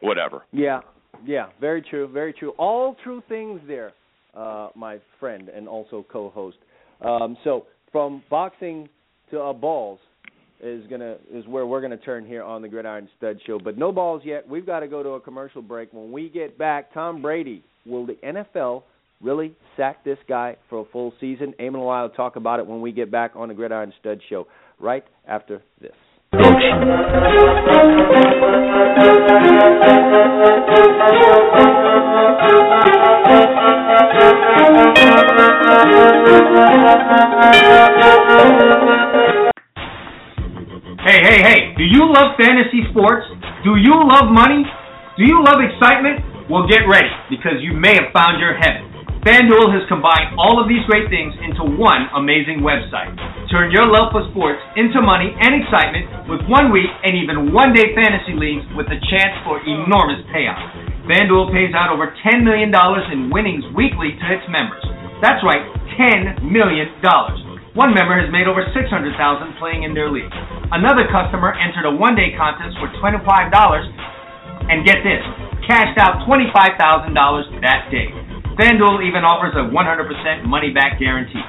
[0.00, 0.42] whatever.
[0.52, 0.80] Yeah,
[1.24, 2.50] yeah, very true, very true.
[2.58, 3.92] All true things there,
[4.34, 6.56] uh, my friend and also co-host.
[7.04, 8.88] Um, so from boxing
[9.30, 9.98] to uh, balls
[10.62, 13.58] is gonna is where we're gonna turn here on the Gridiron Stud Show.
[13.58, 14.48] But no balls yet.
[14.48, 15.92] We've got to go to a commercial break.
[15.92, 18.84] When we get back, Tom Brady will the NFL
[19.20, 21.54] really sack this guy for a full season?
[21.58, 24.20] Emil and I will talk about it when we get back on the Gridiron Stud
[24.28, 24.46] Show
[24.78, 25.92] right after this.
[34.12, 34.20] Hey,
[41.24, 43.24] hey, hey, do you love fantasy sports?
[43.64, 44.64] Do you love money?
[45.16, 46.20] Do you love excitement?
[46.50, 48.91] Well, get ready because you may have found your heaven.
[49.22, 53.14] FanDuel has combined all of these great things into one amazing website.
[53.54, 57.70] Turn your love for sports into money and excitement with one week and even one
[57.70, 61.06] day fantasy leagues with a chance for enormous payouts.
[61.06, 62.74] FanDuel pays out over $10 million
[63.14, 64.82] in winnings weekly to its members.
[65.22, 66.90] That's right, $10 million.
[67.78, 68.82] One member has made over 600,000
[69.62, 70.34] playing in their league.
[70.74, 73.22] Another customer entered a one-day contest for $25
[74.66, 75.22] and get this,
[75.62, 76.74] cashed out $25,000
[77.62, 78.10] that day.
[78.52, 81.40] FanDuel even offers a 100% money back guarantee.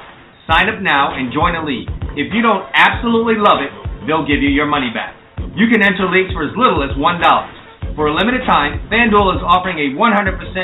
[0.48, 1.88] Sign up now and join a league.
[2.16, 3.68] If you don't absolutely love it,
[4.08, 5.12] they'll give you your money back.
[5.52, 7.94] You can enter leagues for as little as $1.
[7.94, 10.00] For a limited time, FanDuel is offering a 100%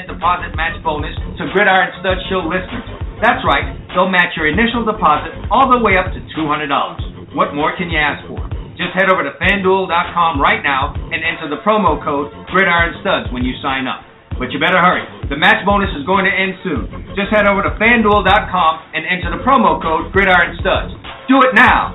[0.09, 2.88] deposit match bonus to Gridiron Stud Show listeners.
[3.20, 7.37] That's right, they'll match your initial deposit all the way up to $200.
[7.37, 8.40] What more can you ask for?
[8.81, 13.44] Just head over to fanduel.com right now and enter the promo code Gridiron Studs when
[13.44, 14.10] you sign up.
[14.40, 15.05] But you better hurry.
[15.29, 16.88] The match bonus is going to end soon.
[17.12, 20.96] Just head over to fanduel.com and enter the promo code Gridiron Studs.
[21.29, 21.92] Do it now.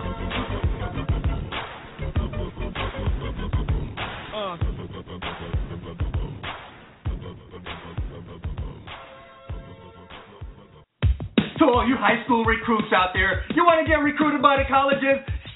[11.57, 14.69] To all you high school recruits out there, you want to get recruited by the
[14.69, 15.17] colleges?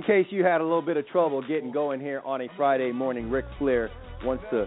[0.00, 2.90] in case you had a little bit of trouble getting going here on a Friday
[2.90, 3.90] morning, Ric Flair
[4.24, 4.66] wants to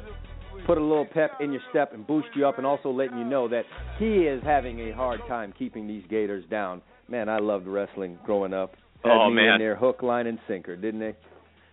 [0.68, 3.24] put a little pep in your step and boost you up, and also letting you
[3.24, 3.64] know that
[3.98, 6.84] he is having a hard time keeping these Gators down.
[7.08, 8.76] Man, I loved wrestling growing up.
[9.04, 9.54] Oh, had Oh, me man.
[9.56, 11.16] in there, hook, line, and sinker, didn't they?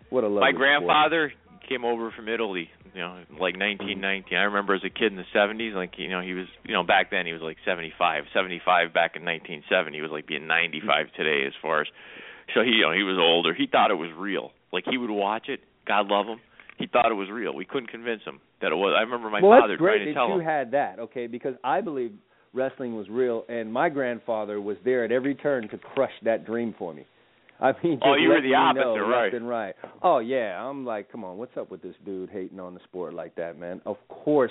[0.09, 0.57] What a lovely My sport.
[0.57, 1.33] grandfather
[1.69, 4.37] came over from Italy, you know, like 1919.
[4.39, 6.83] I remember as a kid in the 70s, like you know, he was, you know,
[6.83, 9.97] back then he was like 75, 75 back in 1970.
[9.99, 11.87] He was like being 95 today as far as.
[12.55, 13.55] So he, you know, he was older.
[13.55, 14.51] He thought it was real.
[14.73, 15.61] Like he would watch it.
[15.87, 16.39] God love him.
[16.79, 17.55] He thought it was real.
[17.55, 18.95] We couldn't convince him that it was.
[18.97, 20.47] I remember my well, father that's great trying to that tell you him.
[20.47, 21.27] had that, okay?
[21.27, 22.13] Because I believe
[22.55, 26.75] wrestling was real, and my grandfather was there at every turn to crush that dream
[26.79, 27.05] for me.
[27.61, 29.25] I mean, oh, just Oh, you were the opposite, know right.
[29.25, 29.75] left and right.
[30.03, 33.13] Oh yeah, I'm like, come on, what's up with this dude hating on the sport
[33.13, 33.83] like that, man?
[33.85, 34.51] Of course,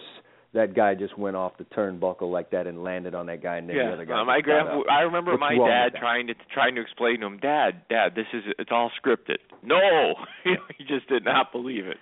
[0.54, 3.70] that guy just went off the turnbuckle like that and landed on that guy, and
[3.70, 4.20] then the other guy.
[4.20, 7.38] uh, my grand, I remember What's my dad trying to trying to explain to him,
[7.40, 9.38] Dad, Dad, this is it's all scripted.
[9.64, 11.98] No, he just did not believe it.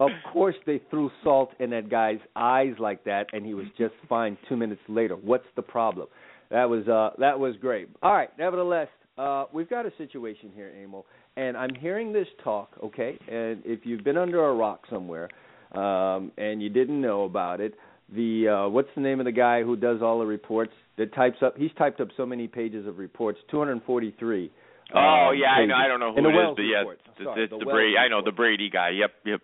[0.00, 3.94] Of course, they threw salt in that guy's eyes like that, and he was just
[4.08, 5.14] fine two minutes later.
[5.14, 6.08] What's the problem?
[6.50, 7.88] That was uh, that was great.
[8.02, 12.70] All right, nevertheless, uh, we've got a situation here, Emil, and I'm hearing this talk.
[12.82, 15.28] Okay, and if you've been under a rock somewhere,
[15.74, 17.74] um, and you didn't know about it,
[18.14, 21.38] the uh, what's the name of the guy who does all the reports that types
[21.42, 21.56] up?
[21.56, 24.50] He's typed up so many pages of reports, 243.
[24.94, 25.74] Oh um, yeah, I know.
[25.74, 27.00] I don't know who it is, Wells but yeah, report.
[27.06, 27.96] it's, Sorry, it's the the Brady.
[27.96, 28.90] I know the Brady guy.
[28.90, 29.40] Yep, yep.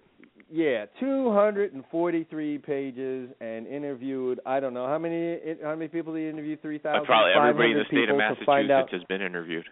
[0.50, 4.40] Yeah, 243 pages and interviewed.
[4.46, 6.56] I don't know how many how many people did he interview?
[6.56, 8.86] Three Uh, probably everybody in the state of to find out.
[8.86, 9.66] Massachusetts has been interviewed.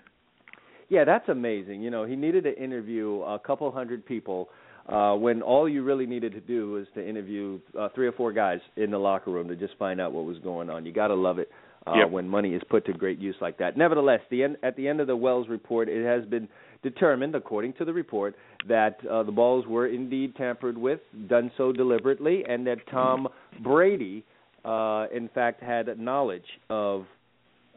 [0.88, 1.82] Yeah, that's amazing.
[1.82, 4.50] You know, he needed to interview a couple hundred people
[4.88, 8.32] uh, when all you really needed to do was to interview uh, three or four
[8.32, 10.86] guys in the locker room to just find out what was going on.
[10.86, 11.50] You got to love it
[11.86, 12.10] uh, Yep.
[12.10, 13.76] when money is put to great use like that.
[13.76, 16.48] Nevertheless, the end, at the end of the Wells report, it has been
[16.82, 18.36] determined, according to the report,
[18.68, 23.28] that uh, the balls were indeed tampered with, done so deliberately, and that Tom
[23.62, 24.24] Brady,
[24.64, 27.06] uh, in fact, had knowledge of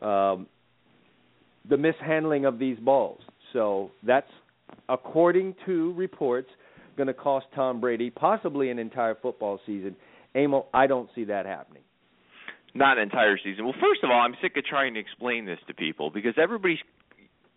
[0.02, 0.48] um,
[1.70, 3.20] the mishandling of these balls.
[3.54, 4.30] So that's,
[4.90, 6.50] according to reports,
[7.00, 9.96] going to cost Tom Brady possibly an entire football season.
[10.36, 11.84] Amo, I don't see that happening.
[12.76, 13.64] Not an entire season.
[13.64, 16.78] Well, first of all, I'm sick of trying to explain this to people because everybody's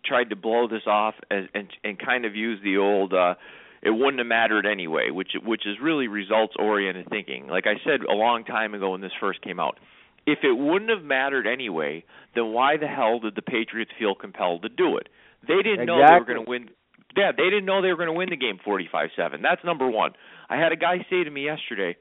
[0.05, 3.35] tried to blow this off as, and and kind of use the old uh
[3.81, 7.47] it wouldn't have mattered anyway, which which is really results oriented thinking.
[7.47, 9.77] Like I said a long time ago when this first came out,
[10.25, 14.63] if it wouldn't have mattered anyway, then why the hell did the Patriots feel compelled
[14.63, 15.09] to do it?
[15.47, 16.69] They didn't know they were going to win.
[17.15, 19.41] Yeah, they didn't know they were going to win the game 45-7.
[19.41, 20.11] That's number 1.
[20.49, 21.95] I had a guy say to me yesterday,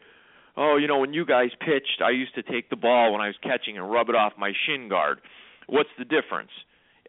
[0.57, 3.27] "Oh, you know, when you guys pitched, I used to take the ball when I
[3.27, 5.21] was catching and rub it off my shin guard.
[5.67, 6.51] What's the difference?"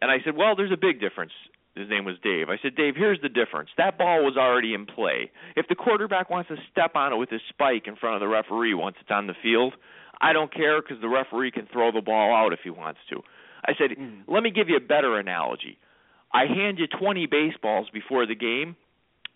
[0.02, 1.32] And I said, "Well, there's a big difference."
[1.74, 2.50] His name was Dave.
[2.50, 3.70] I said, "Dave, here's the difference.
[3.76, 5.30] That ball was already in play.
[5.56, 8.28] If the quarterback wants to step on it with his spike in front of the
[8.28, 9.74] referee once it's on the field,
[10.20, 13.22] I don't care because the referee can throw the ball out if he wants to."
[13.66, 14.20] I said, hmm.
[14.28, 15.78] "Let me give you a better analogy.
[16.34, 18.76] I hand you 20 baseballs before the game.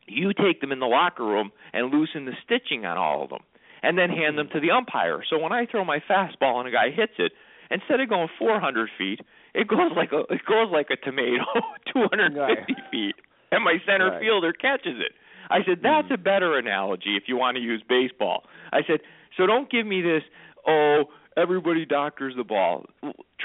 [0.07, 3.45] You take them in the locker room and loosen the stitching on all of them,
[3.83, 5.23] and then hand them to the umpire.
[5.31, 7.33] So when I throw my fastball and a guy hits it,
[7.71, 9.21] instead of going 400 feet,
[9.55, 11.45] it goes like a it goes like a tomato,
[11.93, 12.91] 250 Right.
[12.91, 13.15] feet,
[13.53, 14.21] and my center Right.
[14.21, 15.13] fielder catches it.
[15.51, 16.15] I said that's hmm.
[16.15, 18.45] a better analogy if you want to use baseball.
[18.73, 19.01] I said
[19.37, 20.23] so don't give me this
[20.67, 21.05] oh
[21.37, 22.87] everybody doctors the ball.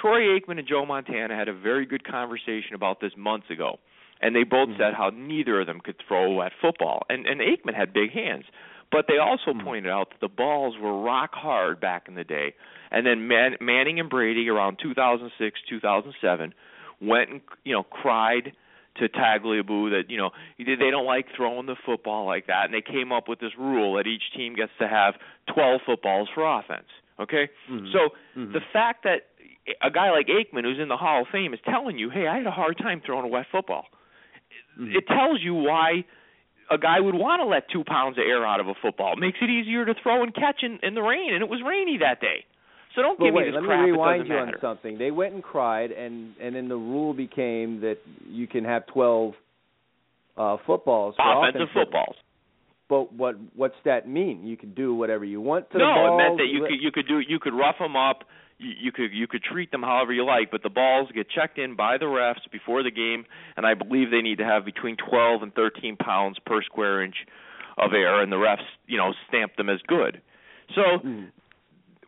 [0.04, 3.80] Troy Aikman and Joe Montana had a very good conversation about this months ago,
[4.22, 4.82] and they both mm-hmm.
[4.82, 7.04] said how neither of them could throw a wet football.
[7.08, 8.44] And and Aikman had big hands,
[8.92, 9.66] but they also mm-hmm.
[9.66, 12.54] pointed out that the balls were rock hard back in the day.
[12.92, 16.54] And then Man- Manning and Brady around 2006, 2007
[17.02, 18.52] went and you know cried
[18.98, 22.82] to Tagliabue that you know they don't like throwing the football like that, and they
[22.82, 25.14] came up with this rule that each team gets to have
[25.56, 26.90] 12 footballs for offense.
[27.20, 27.88] Okay, mm-hmm.
[27.94, 29.28] so the fact that
[29.82, 32.38] a guy like Aikman, who's in the Hall of Fame, is telling you, "Hey, I
[32.38, 33.86] had a hard time throwing a wet football,"
[34.80, 36.04] it tells you why
[36.72, 39.14] a guy would want to let two pounds of air out of a football.
[39.14, 41.62] It makes it easier to throw and catch in, in the rain, and it was
[41.66, 42.46] rainy that day.
[42.96, 43.86] So don't But give wait, me this let me crap.
[43.86, 44.58] rewind it you doesn't on matter.
[44.62, 44.98] something.
[44.98, 47.98] They went and cried, and and then the rule became that
[48.28, 49.34] you can have twelve
[50.38, 51.16] uh, footballs.
[51.20, 52.16] Offensive footballs.
[52.90, 54.46] But what what's that mean?
[54.46, 57.08] You can do whatever you want to no, it meant that you could you could
[57.08, 58.24] do you could rough them up.
[58.60, 61.58] You, you could you could treat them however you like, but the balls get checked
[61.58, 63.26] in by the refs before the game,
[63.58, 67.16] and I believe they need to have between 12 and 13 pounds per square inch
[67.78, 70.22] of air, and the refs you know stamp them as good.
[70.76, 71.32] So Mm.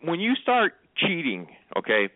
[0.01, 2.10] when you start cheating, okay,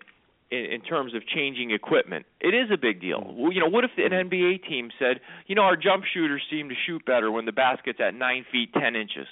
[0.51, 3.21] in, in terms of changing equipment, it is a big deal.
[3.21, 3.35] Mm.
[3.35, 6.69] Well, you know, what if an NBA team said, you know, our jump shooters seem
[6.69, 9.27] to shoot better when the basket's at nine feet ten inches.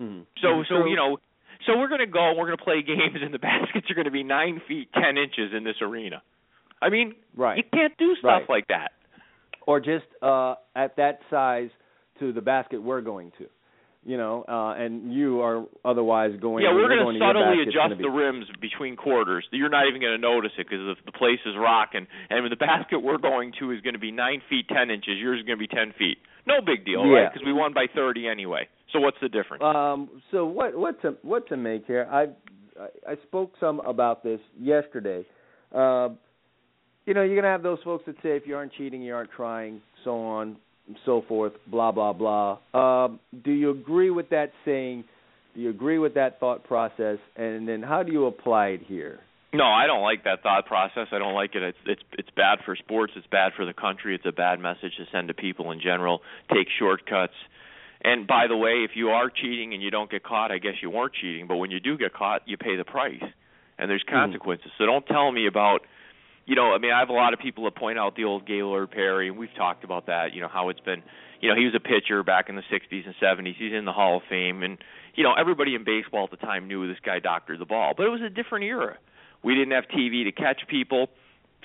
[0.00, 0.26] Mhm.
[0.40, 0.68] So Mhm.
[0.68, 1.18] so you know,
[1.66, 4.22] so we're gonna go and we're gonna play games and the baskets are gonna be
[4.24, 6.22] nine feet ten inches in this arena.
[6.80, 7.58] I mean, Right.
[7.58, 8.50] you can't do stuff Right.
[8.50, 8.92] like that.
[9.66, 11.70] or just uh at that size
[12.18, 13.46] to the basket we're going to.
[14.04, 17.76] You know, uh and you are otherwise going yeah, we're going gonna subtly basket, it's
[17.76, 19.46] gonna adjust be- the rims between quarters.
[19.52, 23.18] You're not even gonna notice it because the, place is rocking, and the basket we're
[23.22, 25.18] going to is gonna be nine feet ten inches.
[25.22, 26.18] Yours is gonna be ten feet.
[26.44, 27.32] No big deal, right?
[27.32, 28.66] Because we won by thirty anyway.
[28.92, 29.62] So what's the difference?
[29.64, 32.06] Um, so what what to what to make here?
[32.10, 32.22] I
[32.80, 35.24] I, I spoke some about this yesterday.
[35.74, 36.10] Uh,
[37.06, 39.30] you know, you're gonna have those folks that say if you aren't cheating, you aren't
[39.30, 42.58] trying, so on and so forth, blah blah blah.
[42.74, 45.04] Um, do you agree with that saying?
[45.54, 47.18] Do you agree with that thought process?
[47.36, 49.20] And then how do you apply it here?
[49.54, 51.08] No, I don't like that thought process.
[51.12, 51.62] I don't like it.
[51.62, 53.12] It's it's it's bad for sports.
[53.16, 54.14] It's bad for the country.
[54.14, 56.20] It's a bad message to send to people in general.
[56.52, 57.34] Take shortcuts.
[58.04, 60.74] And by the way, if you are cheating and you don't get caught, I guess
[60.82, 61.46] you weren't cheating.
[61.46, 63.22] But when you do get caught, you pay the price,
[63.78, 64.14] and there's hmm.
[64.14, 64.70] consequences.
[64.78, 65.82] So don't tell me about
[66.44, 68.46] you know, I mean, I have a lot of people that point out the old
[68.46, 70.32] Gaylord Perry, and we've talked about that.
[70.34, 71.02] You know how it's been.
[71.40, 73.54] You know, he was a pitcher back in the '60s and '70s.
[73.56, 74.78] He's in the Hall of Fame, and
[75.14, 77.94] you know, everybody in baseball at the time knew this guy doctored the ball.
[77.96, 78.98] But it was a different era.
[79.44, 81.10] We didn't have TV to catch people.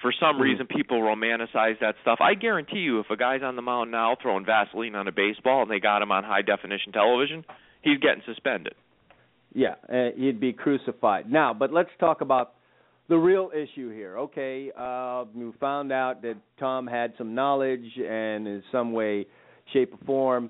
[0.02, 0.42] For some Mm-hmm.
[0.42, 2.20] reason, people romanticize that stuff.
[2.22, 5.64] I guarantee you, if a guy's on the mound now throwing Vaseline on a baseball
[5.64, 7.44] and they got him on high definition television,
[7.82, 8.76] he's getting suspended.
[9.54, 11.32] Yeah, uh, he'd be crucified.
[11.32, 12.54] Now, but let's talk about
[13.10, 14.18] the real issue here.
[14.18, 19.26] Okay, uh, we found out that Tom had some knowledge and in some way,
[19.74, 20.50] shape, or form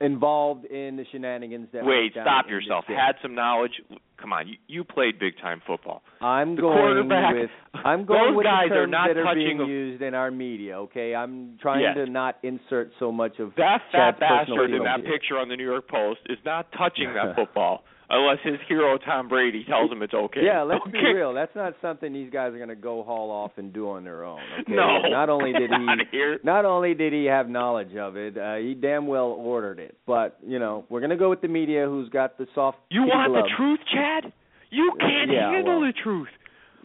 [0.00, 2.84] involved in the shenanigans that Wait, stop yourself.
[2.88, 3.72] Had some knowledge.
[4.20, 6.02] Come on, you, you played big time football.
[6.20, 7.50] I'm the going with
[7.84, 10.14] I'm going those with guys the are terms not that are being a- used in
[10.14, 10.78] our media.
[10.80, 11.96] Okay, I'm trying Yes.
[11.96, 15.64] to not insert so much of That fat bastard in that picture on the New
[15.64, 20.12] York Post is not touching that football unless his hero Tom Brady tells him it's
[20.14, 20.40] okay.
[20.44, 21.32] Yeah, let's be real.
[21.32, 24.24] That's not something these guys are going to go haul off and do on their
[24.24, 24.40] own.
[24.60, 24.72] Okay?
[24.72, 24.98] No.
[25.08, 29.06] Not only did he not only did he have knowledge of it, uh, he damn
[29.06, 29.96] well ordered it.
[30.06, 33.02] But, you know, we're going to go with the media who's got the soft You
[33.02, 34.32] want the truth, Chad?
[34.70, 36.28] You can't Yeah, handle well, the truth.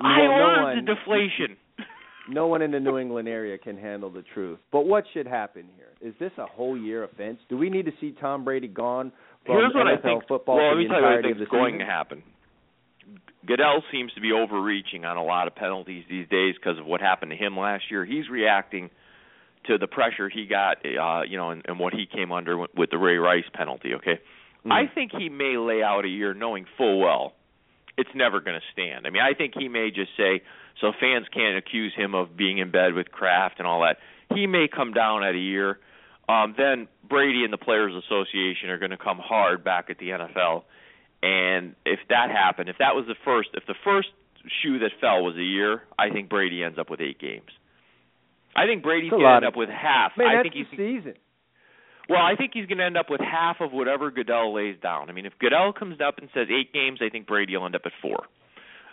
[0.02, 1.58] I no one- the deflation.
[2.28, 4.58] No one in the New England area can handle the truth.
[4.72, 5.90] But what should happen here?
[6.02, 7.38] Is this a whole year offense?
[7.50, 9.12] Do we need to see Tom Brady gone
[9.46, 10.28] from Here's what NFL I think.
[10.28, 11.86] football well, let me tell you what I think is going season?
[11.88, 12.24] to happen.
[13.46, 17.00] Goodell seems to be overreaching on a lot of penalties these days because of what
[17.00, 18.04] happened to him last year.
[18.04, 18.90] He's reacting
[19.68, 22.72] to the pressure he got, uh, you know, and, and what he came under with,
[22.76, 23.94] with the Ray Rice penalty.
[23.96, 24.20] Okay,
[24.66, 24.72] Mm.
[24.72, 27.34] I think he may lay out a year knowing full well
[27.98, 29.08] it's never going to stand.
[29.08, 30.42] I mean, I think he may just say
[30.82, 33.98] so fans can't accuse him of being in bed with Kraft and all that.
[34.36, 35.80] He may come down at a year.
[36.28, 40.10] Um, then Brady and the Players Association are going to come hard back at the
[40.10, 40.64] NFL.
[41.22, 44.10] And if that happened, if that was the first, if the first
[44.62, 47.50] shoe that fell was a year, I think Brady ends up with eight games.
[48.56, 50.14] I think Brady's going to end up with half.
[50.18, 51.16] Man, I think he's season.
[52.08, 55.10] well, I think he's going to end up with half of whatever Goodell lays down.
[55.10, 57.76] I mean, if Goodell comes up and says eight games, I think Brady will end
[57.76, 58.26] up at four.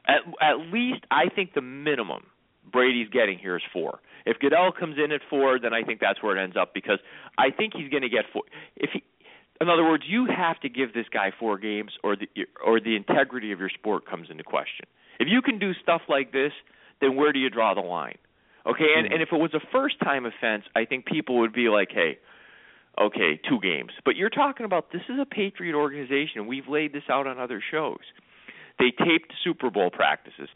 [0.06, 2.24] At at least, I think the minimum
[2.72, 4.00] Brady's getting here is four.
[4.26, 6.98] If Goodell comes in at four, then I think that's where it ends up because
[7.38, 8.42] I think he's going to get four.
[8.76, 9.02] If he,
[9.60, 12.28] in other words, you have to give this guy four games, or the
[12.64, 14.86] or the integrity of your sport comes into question.
[15.20, 16.52] If you can do stuff like this,
[17.00, 18.18] then where do you draw the line?
[18.66, 19.14] Okay, and mm-hmm.
[19.14, 22.18] and if it was a first time offense, I think people would be like, hey
[23.00, 23.90] okay, two games.
[24.04, 27.62] But you're talking about this is a Patriot organization, we've laid this out on other
[27.70, 28.00] shows.
[28.78, 30.48] They taped Super Bowl practices.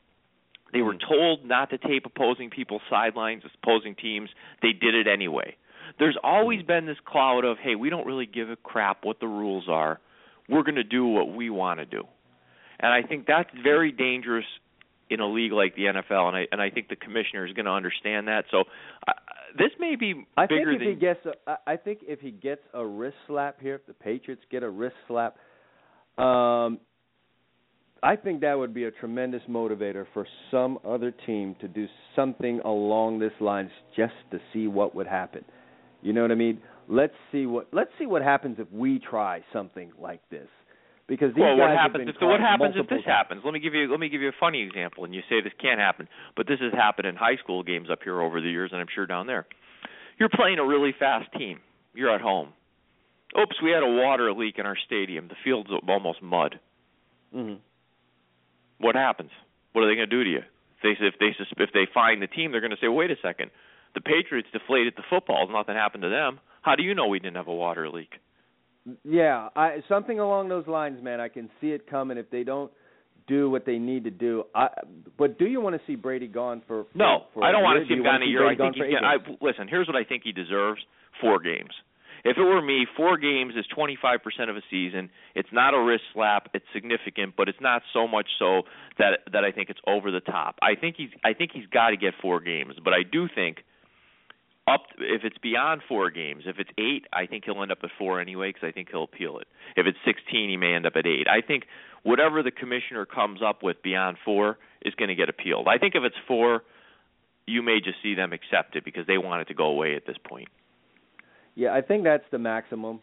[0.73, 4.29] They were told not to tape opposing people's sidelines, opposing teams.
[4.63, 5.57] They did it anyway.
[5.99, 9.29] There's always been this cloud of, hey, we don't really give a crap what the
[9.29, 10.01] rules are.
[10.49, 12.03] We're going to do what we want to do.
[12.81, 14.45] And I think that's very dangerous
[15.09, 17.67] in a league like the NFL, and I and I think the commissioner is going
[17.67, 18.45] to understand that.
[18.51, 18.65] So
[19.07, 19.13] uh,
[19.57, 22.33] this may be I think if than he gets a, I- I think if he
[22.33, 25.37] gets a wrist slap here, if the Patriots get a wrist slap,
[26.19, 26.81] um,
[28.03, 32.61] I think that would be a tremendous motivator for some other team to do something
[32.61, 35.45] along this lines just to see what would happen.
[36.03, 36.61] You know what I mean?
[36.89, 40.47] Let's see what let's see what happens if we try something like this.
[41.09, 43.07] Because these well, guys what happens if what happens if this times.
[43.07, 43.43] happens?
[43.45, 45.53] Let me give you let me give you a funny example, and you say this
[45.61, 48.71] can't happen, but this has happened in high school games up here over the years,
[48.73, 49.47] and I'm sure down there.
[50.19, 51.61] You're playing a really fast team.
[51.95, 52.53] You're at home.
[53.41, 55.29] Oops, we had a water leak in our stadium.
[55.29, 56.61] The field's almost mud.
[57.35, 57.59] Mhm.
[58.79, 59.31] What happens?
[59.73, 60.43] What are they going to do to you?
[60.83, 63.17] If they if they if they find the team, they're going to say, "Wait a
[63.23, 63.51] second,
[63.95, 65.51] the Patriots deflated the footballs.
[65.53, 66.41] Nothing happened to them.
[66.63, 68.11] How do you know we didn't have a water leak?"
[69.05, 71.21] Yeah, I something along those lines, man.
[71.21, 72.71] I can see it coming if they don't
[73.27, 74.45] do what they need to do.
[74.55, 74.69] I,
[75.19, 76.85] but do you want to see Brady gone for?
[76.85, 78.47] for No, for I don't want to see him gone a year.
[78.47, 79.07] I think he's gonna.
[79.07, 79.67] I, listen.
[79.69, 80.81] Here's what I think he deserves:
[81.21, 81.73] four games.
[82.27, 85.11] If it were me, four games is 25% of a season.
[85.37, 86.49] It's not a wrist slap.
[86.55, 88.63] It's significant, but it's not so much so
[88.99, 90.59] that that I think it's over the top.
[90.61, 93.59] I think he's I think he's got to get four games, but I do think
[94.67, 96.43] up if it's beyond four games.
[96.47, 99.05] If it's eight, I think he'll end up at four anyway because I think he'll
[99.05, 99.47] appeal it.
[99.77, 101.29] If it's 16, he may end up at eight.
[101.31, 101.67] I think
[102.03, 105.69] whatever the commissioner comes up with beyond four is going to get appealed.
[105.69, 106.65] I think if it's four,
[107.47, 110.07] you may just see them accept it because they want it to go away at
[110.07, 110.49] this point.
[111.57, 113.01] Yeah, I think that's the maximum.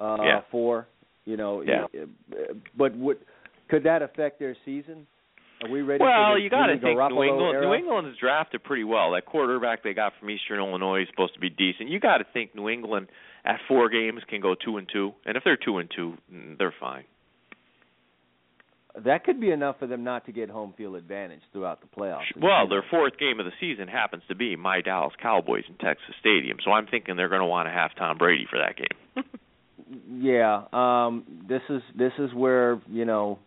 [0.00, 0.40] Uh, Yeah.
[0.50, 0.86] Four.
[1.26, 1.62] You know.
[1.62, 1.86] Yeah.
[2.76, 3.18] But would
[3.68, 5.06] could that affect their season?
[5.62, 6.02] Are we ready?
[6.02, 7.54] Well, for the you got to think New Garoppolo England.
[7.56, 7.66] era?
[7.66, 9.10] New England is drafted pretty well.
[9.12, 11.88] That quarterback they got from Eastern Illinois is supposed to be decent.
[11.88, 13.08] You got to think New England
[13.44, 16.14] at four games can go two and two, and if they're two and two,
[16.58, 17.04] they're fine.
[19.04, 22.22] That could be enough for them not to get home field advantage throughout the playoffs.
[22.36, 26.14] Well, their fourth game of the season happens to be my Dallas Cowboys in Texas
[26.20, 29.24] Stadium, so I'm thinking they're going to want to have Tom Brady for that game.
[30.20, 33.38] yeah, um this is this is where, you know,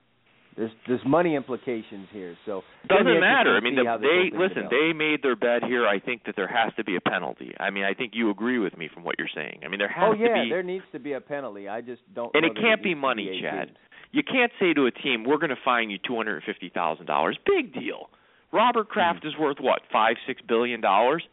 [0.58, 2.36] there's there's money implications here.
[2.46, 3.56] So doesn't matter.
[3.56, 4.68] I mean, the, they listen.
[4.70, 5.88] They made their bet here.
[5.88, 7.54] I think that there has to be a penalty.
[7.60, 9.62] I mean, I think you agree with me from what you're saying.
[9.64, 10.40] I mean, there has oh yeah, to be.
[10.40, 11.70] Yeah, there needs to be a penalty.
[11.70, 12.36] I just don't.
[12.36, 13.68] And it can't be money, Chad.
[13.68, 13.78] games.
[14.12, 16.70] You can't say to a team, "We're going to fine you two hundred and fifty
[16.70, 18.10] thousand dollars." Big deal.
[18.52, 19.28] Robert Kraft Mm.
[19.30, 21.24] is worth what five, six billion dollars.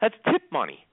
[0.00, 0.84] That's tip money.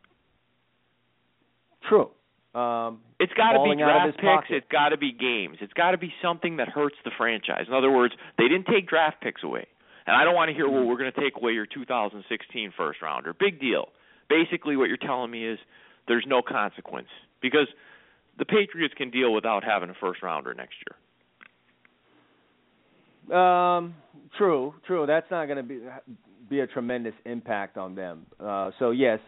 [1.88, 2.10] True.
[2.54, 4.24] Um, It's got to be falling out of draft picks.
[4.24, 4.56] pocket.
[4.58, 5.58] It's got to be games.
[5.62, 7.66] It's got to be something that hurts the franchise.
[7.68, 9.66] In other words, they didn't take draft picks away.
[10.06, 13.02] And I don't want to hear, well, we're going to take away your 2016 first
[13.02, 13.34] rounder.
[13.34, 13.90] Big deal.
[14.30, 15.60] Basically, what you're telling me is
[16.08, 17.08] there's no consequence
[17.42, 17.68] because
[18.38, 20.98] the Patriots can deal without having a first rounder next year.
[23.32, 23.96] Um,
[24.38, 25.06] true, true.
[25.06, 25.80] That's not going to be
[26.50, 28.26] be a tremendous impact on them.
[28.40, 29.20] Uh, so yes,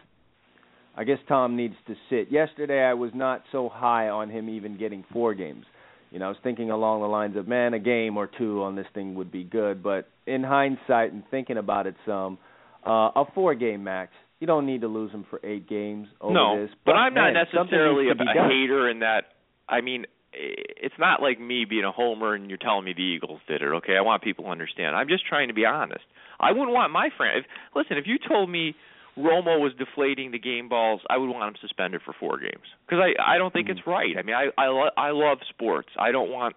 [0.96, 2.30] I guess Tom needs to sit.
[2.30, 5.64] Yesterday, I was not so high on him even getting four games.
[6.10, 8.76] You know, I was thinking along the lines of, man, a game or two on
[8.76, 9.82] this thing would be good.
[9.82, 12.38] But in hindsight and thinking about it some,
[12.86, 14.12] uh, a four-game max.
[14.38, 16.36] You don't need to lose him for eight games over this.
[16.36, 16.70] no, this.
[16.84, 19.24] but I'm not man, something necessarily a, a hater in that.
[19.68, 20.04] I mean,
[20.36, 23.66] it's not like me being a homer and you're telling me the Eagles did it.
[23.66, 24.96] Okay, I want people to understand.
[24.96, 26.04] I'm just trying to be honest.
[26.40, 27.38] I wouldn't want my friend.
[27.38, 28.74] If, listen, if you told me
[29.16, 33.00] Romo was deflating the game balls, I would want him suspended for four games because
[33.00, 33.72] I I don't think Mhm.
[33.78, 34.16] it's right.
[34.18, 35.90] I mean, I I lo- I love sports.
[35.98, 36.56] I don't want.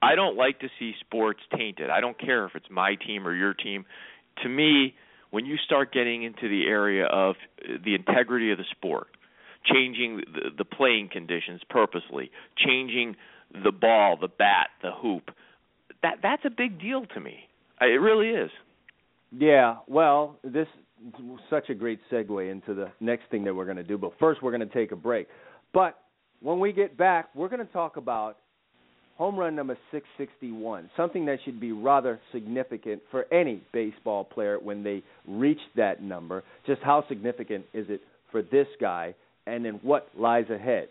[0.00, 1.90] I don't like to see sports tainted.
[1.90, 3.84] I don't care if it's my team or your team.
[4.42, 4.94] To me,
[5.30, 7.36] when you start getting into the area of
[7.84, 9.08] the integrity of the sport,
[9.64, 13.16] changing the, the playing conditions purposely, changing
[13.64, 15.30] the ball, the bat, the hoop,
[16.02, 17.48] that that's a big deal to me.
[17.80, 18.50] It really is.
[19.32, 20.66] Yeah, well, this
[21.06, 23.98] is such a great segue into the next thing that we're going to do.
[23.98, 25.26] But first, we're going to take a break.
[25.72, 25.98] But
[26.40, 28.36] when we get back, we're going to talk about
[29.16, 34.82] home run number 661, something that should be rather significant for any baseball player when
[34.82, 36.42] they reach that number.
[36.66, 38.00] Just how significant is it
[38.30, 39.14] for this guy,
[39.46, 40.88] and then what lies ahead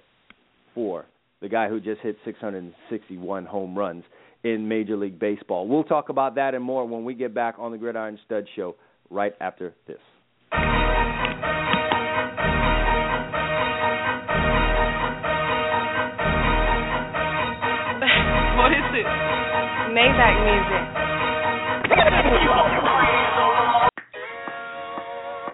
[0.74, 1.06] for
[1.42, 4.04] the guy who just hit 661 home runs
[4.44, 5.68] in Major League Baseball.
[5.68, 8.76] We'll talk about that and more when we get back on the Gridiron Stud Show
[9.10, 9.98] right after this.
[18.58, 19.06] what is it?
[19.92, 20.84] Maybach music.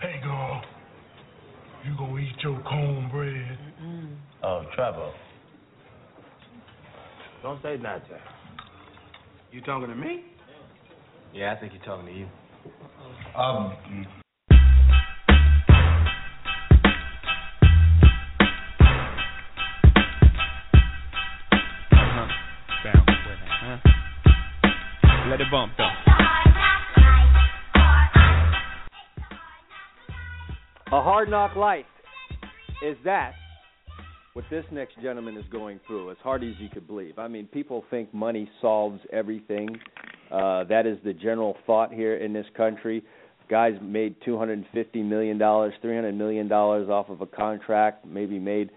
[0.00, 0.62] Hey, girl,
[1.84, 3.58] you gonna eat your cornbread?
[3.82, 4.14] Mm-hmm.
[4.42, 5.12] Oh, Trevor.
[7.44, 8.16] Don't say nothing.
[9.52, 10.24] You talking to me?
[11.34, 12.26] Yeah, I think he's talking to you.
[13.36, 13.76] Um,
[21.92, 22.26] Uh-huh.
[22.82, 23.78] Bounce with it, huh?
[25.28, 25.90] Let it bump though.
[30.96, 31.84] A hard knock life.
[32.82, 33.34] Is that
[34.34, 36.10] what this next gentleman is going through?
[36.10, 37.20] As hard as you could believe.
[37.20, 39.68] I mean, people think money solves everything.
[40.30, 43.04] Uh, that is the general thought here in this country.
[43.48, 47.26] guys made two hundred and fifty million dollars, three hundred million dollars off of a
[47.26, 48.70] contract, maybe made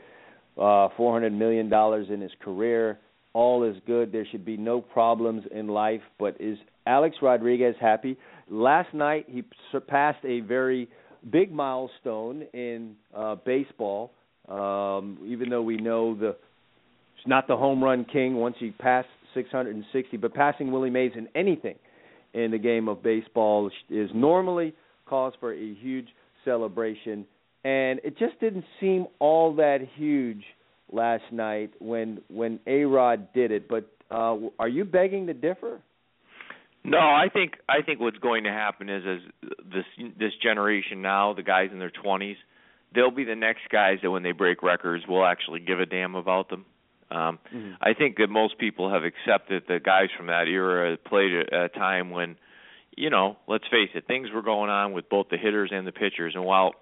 [0.60, 3.00] uh four hundred million dollars in his career.
[3.34, 4.12] All is good.
[4.12, 6.02] There should be no problems in life.
[6.20, 8.16] But is Alex Rodriguez happy?
[8.48, 10.88] Last night he surpassed a very
[11.32, 14.12] big milestone in uh baseball.
[14.48, 19.08] Um even though we know the it's not the home run king once he passed
[19.34, 21.76] 660, but passing Willie Mays in anything
[22.34, 24.74] in the game of baseball is normally
[25.08, 26.08] cause for a huge
[26.46, 27.26] celebration,
[27.64, 30.44] and it just didn't seem all that huge
[30.92, 33.68] last night when when A Rod did it.
[33.68, 35.80] But uh, are you begging to differ?
[36.84, 41.34] No, I think I think what's going to happen is as this this generation now,
[41.34, 42.38] the guys in their twenties,
[42.94, 46.16] they'll be the next guys that when they break records, will actually give a damn
[46.16, 46.66] about them.
[47.10, 47.72] Um, mm-hmm.
[47.82, 51.70] I think that most people have accepted that guys from that era played at a
[51.70, 52.36] time when,
[52.96, 55.92] you know, let's face it, things were going on with both the hitters and the
[55.92, 56.34] pitchers.
[56.36, 56.74] And while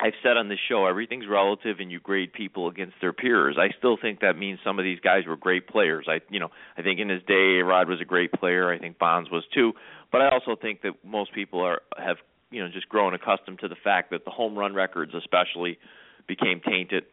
[0.00, 3.70] I've said on this show everything's relative and you grade people against their peers, I
[3.78, 6.06] still think that means some of these guys were great players.
[6.08, 8.72] I, you know, I think in his day, Rod was a great player.
[8.72, 9.72] I think Bonds was too.
[10.12, 12.18] But I also think that most people are have,
[12.50, 15.78] you know, just grown accustomed to the fact that the home run records, especially,
[16.26, 17.04] became tainted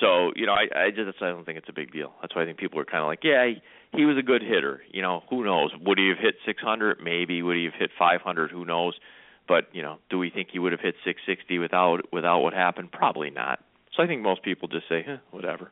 [0.00, 2.12] so you know, I I just I don't think it's a big deal.
[2.20, 3.62] That's why I think people are kind of like, yeah, he,
[3.96, 4.82] he was a good hitter.
[4.90, 5.70] You know, who knows?
[5.80, 6.98] Would he have hit 600?
[7.02, 7.42] Maybe.
[7.42, 8.50] Would he have hit 500?
[8.50, 8.94] Who knows?
[9.46, 12.90] But you know, do we think he would have hit 660 without without what happened?
[12.90, 13.60] Probably not.
[13.96, 15.70] So I think most people just say, eh, whatever.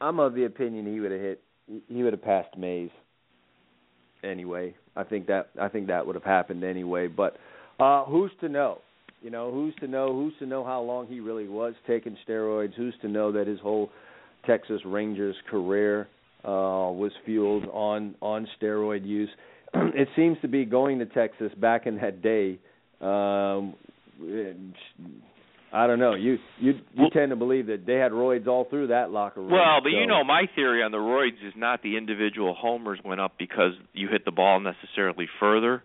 [0.00, 1.42] I'm of the opinion he would have hit.
[1.88, 2.90] He would have passed Mays.
[4.22, 7.06] Anyway, I think that I think that would have happened anyway.
[7.06, 7.38] But
[7.78, 8.78] uh who's to know?
[9.22, 10.12] You know, who's to know?
[10.12, 12.74] Who's to know how long he really was taking steroids?
[12.74, 13.90] Who's to know that his whole
[14.46, 16.08] Texas Rangers career
[16.44, 19.30] uh, was fueled on on steroid use?
[19.74, 22.58] it seems to be going to Texas back in that day.
[23.00, 23.74] Um,
[25.72, 26.14] I don't know.
[26.14, 29.40] You you you well, tend to believe that they had roids all through that locker
[29.40, 29.50] room.
[29.50, 29.98] Well, but so.
[29.98, 33.72] you know, my theory on the roids is not the individual homers went up because
[33.92, 35.82] you hit the ball necessarily further.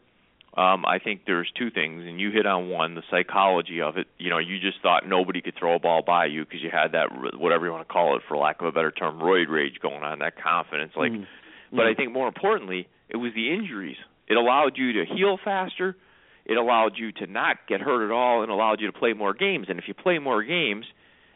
[0.57, 4.07] Um, I think there's two things, and you hit on one: the psychology of it.
[4.17, 6.91] You know, you just thought nobody could throw a ball by you because you had
[6.91, 7.07] that
[7.39, 10.03] whatever you want to call it, for lack of a better term, roid rage going
[10.03, 10.91] on, that confidence.
[10.97, 11.25] Like, mm.
[11.71, 11.91] but mm.
[11.91, 13.95] I think more importantly, it was the injuries.
[14.27, 15.95] It allowed you to heal faster.
[16.43, 19.33] It allowed you to not get hurt at all, and allowed you to play more
[19.33, 19.67] games.
[19.69, 20.85] And if you play more games,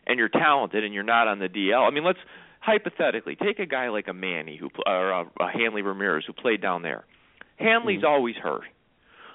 [0.06, 2.20] and you're talented, and you're not on the DL, I mean, let's
[2.60, 6.62] hypothetically take a guy like a Manny who or a, a Hanley Ramirez who played
[6.62, 7.06] down there.
[7.58, 8.10] Hanley's mm.
[8.10, 8.66] always hurt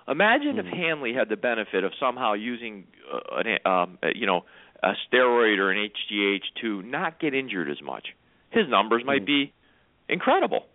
[0.09, 0.67] Imagine mm-hmm.
[0.67, 4.43] if Hanley had the benefit of somehow using, uh, an, um, uh, you know,
[4.83, 8.09] a steroid or an HGH to not get injured as much.
[8.51, 9.49] His numbers might mm-hmm.
[9.49, 9.53] be
[10.09, 10.67] incredible.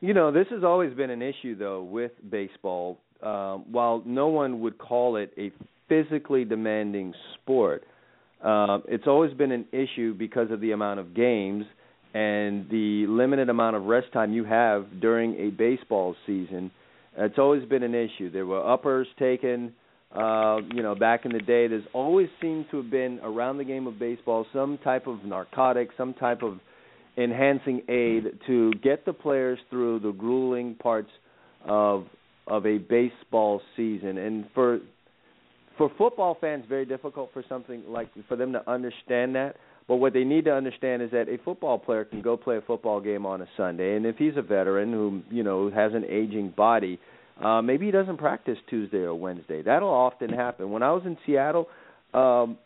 [0.00, 2.98] You know, this has always been an issue though with baseball.
[3.22, 5.52] Um, while no one would call it a
[5.88, 7.84] physically demanding sport,
[8.42, 11.66] uh, it's always been an issue because of the amount of games
[12.14, 16.70] and the limited amount of rest time you have during a baseball season
[17.24, 18.30] it's always been an issue.
[18.30, 19.72] There were uppers taken,
[20.14, 21.66] uh, you know, back in the day.
[21.66, 25.90] There's always seemed to have been around the game of baseball some type of narcotic,
[25.96, 26.58] some type of
[27.16, 31.10] enhancing aid to get the players through the grueling parts
[31.64, 32.06] of
[32.46, 34.18] of a baseball season.
[34.18, 34.80] And for
[35.76, 39.56] for football fans, very difficult for something like for them to understand that.
[39.90, 42.60] But what they need to understand is that a football player can go play a
[42.60, 46.04] football game on a Sunday, and if he's a veteran who you know has an
[46.04, 47.00] aging body,
[47.42, 49.62] uh, maybe he doesn't practice Tuesday or Wednesday.
[49.62, 50.70] That'll often happen.
[50.70, 51.66] When I was in Seattle,
[52.14, 52.56] um,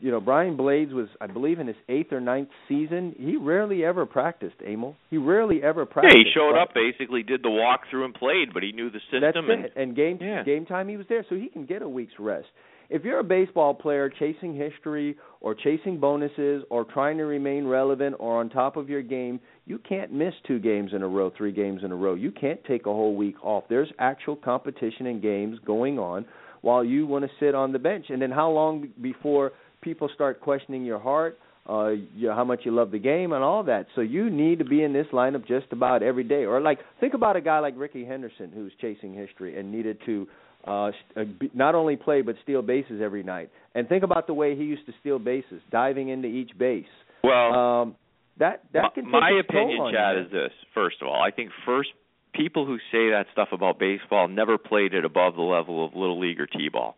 [0.00, 3.14] you know, Brian Blades was, I believe, in his eighth or ninth season.
[3.20, 4.96] He rarely ever practiced, Emil.
[5.10, 6.16] He rarely ever practiced.
[6.16, 9.20] Yeah, he showed up, basically did the walkthrough and played, but he knew the system.
[9.20, 9.72] That's and, it.
[9.76, 10.42] And game yeah.
[10.42, 12.48] game time, he was there, so he can get a week's rest
[12.94, 18.14] if you're a baseball player chasing history or chasing bonuses or trying to remain relevant
[18.20, 21.50] or on top of your game, you can't miss two games in a row, three
[21.50, 22.14] games in a row.
[22.14, 23.64] You can't take a whole week off.
[23.68, 26.24] There's actual competition and games going on
[26.62, 28.06] while you want to sit on the bench.
[28.10, 29.50] And then how long before
[29.82, 31.36] people start questioning your heart,
[31.68, 33.86] uh you know, how much you love the game and all that.
[33.96, 36.44] So you need to be in this lineup just about every day.
[36.44, 40.28] Or like think about a guy like Rickey Henderson who's chasing history and needed to
[40.66, 43.50] uh, uh not only play but steal bases every night.
[43.74, 46.84] And think about the way he used to steal bases, diving into each base.
[47.22, 47.96] Well, um,
[48.38, 50.22] that that can my opinion, Chad, you.
[50.24, 50.52] is this.
[50.74, 51.90] First of all, I think first
[52.34, 56.18] people who say that stuff about baseball never played it above the level of little
[56.18, 56.96] league or t-ball.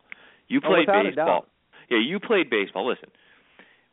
[0.48, 1.46] You Oh, played a baseball.
[1.90, 2.88] Yeah, you played baseball.
[2.88, 3.10] Listen,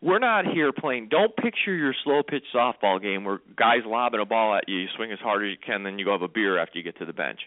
[0.01, 1.09] we're not here playing.
[1.09, 4.79] Don't picture your slow pitch softball game where guys lobbing a ball at you.
[4.79, 6.83] You swing as hard as you can, then you go have a beer after you
[6.83, 7.39] get to the bench.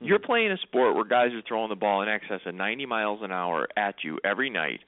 [0.00, 3.20] You're playing a sport where guys are throwing the ball in excess of 90 miles
[3.22, 4.80] an hour at you every night.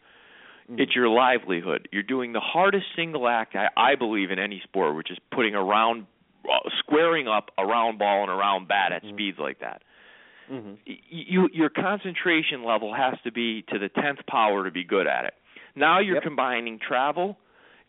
[0.71, 0.81] Mm-hmm.
[0.81, 1.89] It's your livelihood.
[1.93, 5.55] You're doing the hardest single act I, I believe in any sport, which is putting
[5.55, 6.07] a round,
[6.47, 9.13] uh, squaring up a round ball and a round bat at Mhm.
[9.13, 9.83] speeds like that.
[10.51, 10.73] Mm-hmm.
[10.87, 15.25] You, your concentration level has to be to the tenth power to be good at
[15.27, 15.35] it.
[15.77, 16.23] Now you're Yep.
[16.25, 17.39] combining travel,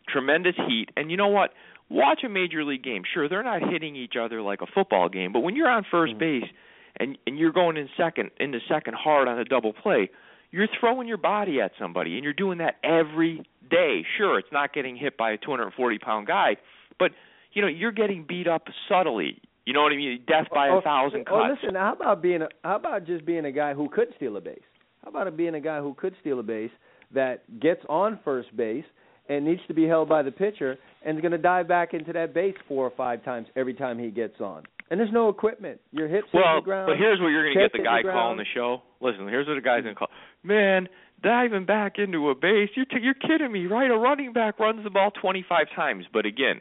[0.08, 1.52] tremendous heat, and you know what?
[1.90, 3.02] Watch a major league game.
[3.12, 6.14] Sure, they're not hitting each other like a football game, but when you're on 1st
[6.14, 6.18] Mhm.
[6.18, 6.50] base
[6.98, 10.10] and and you're going in second into second hard on a double play,
[10.50, 14.04] you're throwing your body at somebody, and you're doing that every day.
[14.16, 16.56] Sure, it's not getting hit by a 240 pound guy,
[16.98, 17.10] but
[17.52, 19.40] you know you're getting beat up subtly.
[19.66, 20.20] You know what I mean?
[20.26, 21.60] Death by oh, a thousand oh, cuts.
[21.62, 24.40] listen, how about being a, how about just being a guy who could steal a
[24.40, 24.60] base?
[25.02, 26.70] How about being a guy who could steal a base
[27.14, 28.84] that gets on first base
[29.28, 32.12] and needs to be held by the pitcher and is going to dive back into
[32.12, 34.64] that base four or five times every time he gets on.
[34.90, 35.80] And there's no equipment.
[35.92, 36.86] Your hips hit well, the ground.
[36.86, 38.82] Well, but here's where you're going to get the hit guy calling the show.
[39.00, 40.08] Listen, here's what the guy's going to call.
[40.42, 40.88] Man,
[41.22, 42.68] diving back into a base.
[42.76, 43.90] You're t- you're kidding me, right?
[43.90, 46.60] A running back runs the ball 25 times, but again,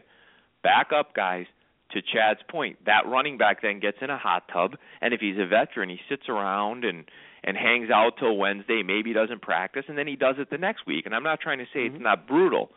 [0.64, 1.46] back up, guys.
[1.92, 5.38] To Chad's point, that running back then gets in a hot tub, and if he's
[5.38, 7.04] a veteran, he sits around and
[7.44, 8.82] and hangs out till Wednesday.
[8.84, 11.06] Maybe doesn't practice, and then he does it the next week.
[11.06, 11.96] And I'm not trying to say Mm-hmm.
[11.98, 12.70] it's not brutal.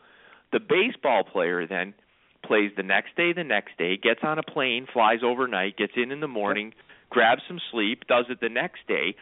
[0.52, 1.94] The baseball player then
[2.46, 6.10] plays the next day, the next day, gets on a plane, flies overnight, gets in
[6.12, 6.72] in the morning,
[7.10, 9.14] grabs some sleep, does it the next day.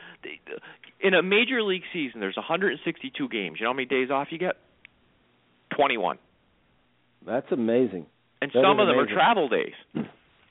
[1.00, 3.56] In a major league season, there's 162 games.
[3.58, 4.56] You know how many days off you get?
[5.76, 6.18] 21.
[7.26, 8.06] That's amazing.
[8.42, 9.12] And That some of them amazing.
[9.12, 9.74] are travel days.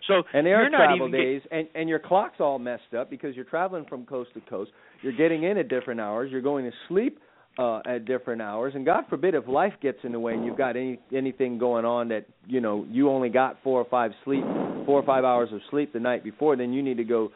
[0.06, 2.94] So And they you're are travel even get- days, and and your clock's all messed
[2.94, 4.70] up because you're traveling from coast to coast.
[5.02, 6.30] You're getting in at different hours.
[6.30, 7.20] You're going to sleep
[7.58, 10.58] uh, at different hours, and God forbid if life gets in the way and you've
[10.58, 14.44] got any anything going on that you know you only got four or five sleep,
[14.86, 17.32] four or five hours of sleep the night before, then you need to go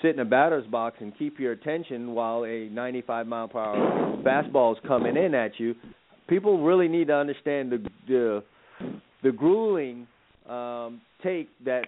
[0.00, 4.16] sit in a batter's box and keep your attention while a 95 mile per hour
[4.24, 5.74] fastball is coming in at you.
[6.28, 8.44] People really need to understand the the,
[9.22, 10.06] the grueling
[10.48, 11.84] um, take that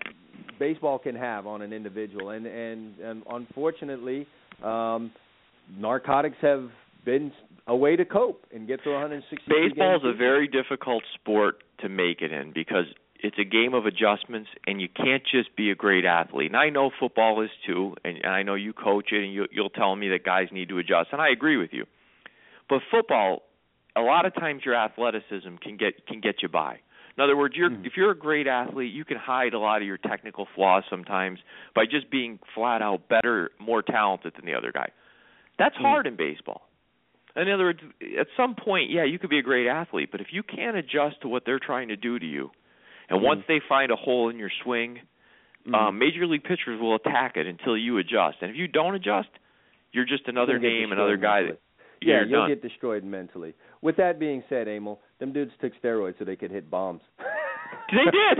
[0.58, 4.26] baseball can have on an individual, and and, and unfortunately,
[4.62, 5.10] um,
[5.78, 6.68] narcotics have
[7.04, 7.32] been
[7.66, 9.44] a way to cope and get through 160.
[9.48, 12.86] Baseball's a very difficult sport to make it in because
[13.22, 16.48] it's a game of adjustments and you can't just be a great athlete.
[16.48, 19.46] And I know football is too, and, and I know you coach it and you,
[19.50, 21.84] you'll tell me that guys need to adjust, and I agree with you.
[22.68, 23.42] But football,
[23.96, 26.78] a lot of times your athleticism can get can get you by.
[27.18, 27.84] In other words, you're mm-hmm.
[27.84, 31.40] if you're a great athlete, you can hide a lot of your technical flaws sometimes
[31.74, 34.90] by just being flat out better, more talented than the other guy.
[35.58, 35.84] That's mm-hmm.
[35.84, 36.62] hard in baseball.
[37.36, 37.80] In other words,
[38.18, 41.20] at some point, yeah, you could be a great athlete, but if you can't adjust
[41.22, 42.50] to what they're trying to do to you,
[43.08, 44.98] and once they find a hole in your swing,
[45.74, 48.38] um, major league pitchers will attack it until you adjust.
[48.40, 49.28] And if you don't adjust,
[49.92, 51.58] you're just another You'll name, another guy mentally.
[52.00, 52.48] that Yeah, you'll done.
[52.50, 53.54] get destroyed mentally.
[53.82, 57.02] With that being said, Emil, them dudes took steroids so they could hit bombs.
[57.92, 58.38] They did.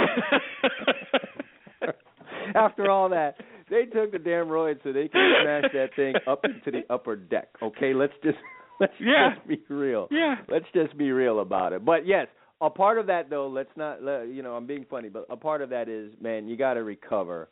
[2.54, 3.36] After all that,
[3.68, 7.16] they took the damn roids so they could smash that thing up into the upper
[7.16, 7.48] deck.
[7.62, 8.38] Okay, let's just
[8.80, 9.34] let's Yeah.
[9.34, 10.08] just be real.
[10.10, 10.36] Yeah.
[10.48, 11.84] Let's just be real about it.
[11.84, 12.26] But yes,
[12.60, 15.36] a part of that though, let's not let, you know, I'm being funny, but a
[15.36, 17.48] part of that is, man, you got to recover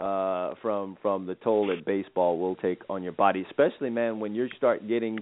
[0.00, 4.34] uh from from the toll that baseball will take on your body, especially man when
[4.34, 5.18] you start getting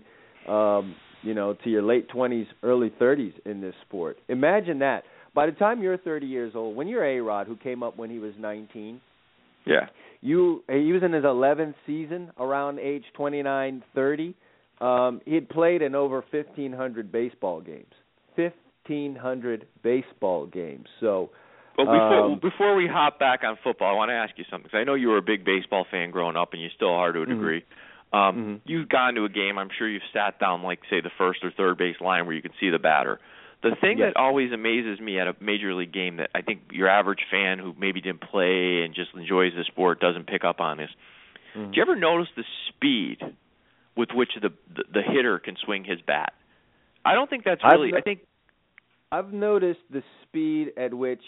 [0.49, 4.17] um you know to your late 20s, early 30s in this sport.
[4.29, 5.03] Imagine that.
[5.35, 8.19] By the time you're 30 years old, when you're A-Rod who came up when he
[8.21, 9.01] was 19,
[9.67, 9.87] yeah.
[10.21, 14.35] you he was in his 11th season around age 29 30
[14.81, 17.93] um he had played in over 1500 baseball games
[18.37, 21.31] 1500 baseball games so
[21.77, 24.71] But before um, before we hop back on football, I want to ask you something.
[24.71, 27.13] 'cause I know you were a big baseball fan growing up, and you still are
[27.13, 27.29] to a Mhm.
[27.29, 27.63] degree.
[28.13, 28.61] Um, Mhm.
[28.67, 29.57] You've gone to a game.
[29.57, 32.43] I'm sure you've sat down, like say the first or third base line, where you
[32.43, 33.21] can see the batter.
[33.63, 34.15] The thing Yes.
[34.15, 37.59] that always amazes me at a major league game that I think your average fan
[37.61, 40.91] who maybe didn't play and just enjoys the sport doesn't pick up on is.
[41.55, 41.71] Mhm.
[41.71, 43.23] Do you ever notice the speed
[44.01, 46.33] with which the the, the hitter can swing his bat?
[47.05, 47.93] I don't think that's really.
[47.93, 48.21] no- I think
[49.13, 51.23] I've noticed the speed at which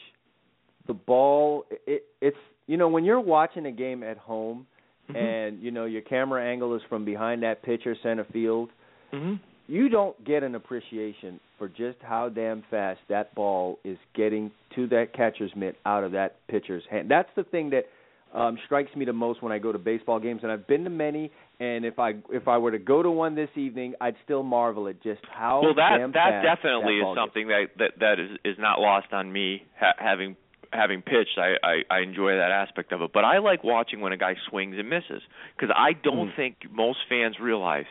[0.87, 4.67] the ball it, it's you know when you're watching a game at home
[5.11, 5.17] Mhm.
[5.17, 8.71] and you know your camera angle is from behind that pitcher center field
[9.13, 9.41] Mhm.
[9.67, 14.87] you don't get an appreciation for just how damn fast that ball is getting to
[14.89, 17.09] that catcher's mitt out of that pitcher's hand.
[17.11, 17.87] That's the thing that
[18.33, 20.91] um strikes me the most when I go to baseball games and I've been to
[20.91, 21.31] many
[21.63, 24.89] and if I if I were to go to one this evening I'd still marvel
[24.89, 28.57] at just how well that that definitely that is something that that that is is
[28.59, 29.47] not lost on me
[29.79, 30.37] ha- having
[30.73, 33.11] having pitched, I, I I enjoy that aspect of it.
[33.13, 35.23] But I like watching when a guy swings and misses
[35.55, 36.37] because I don't Mm.
[36.37, 37.85] think most fans realize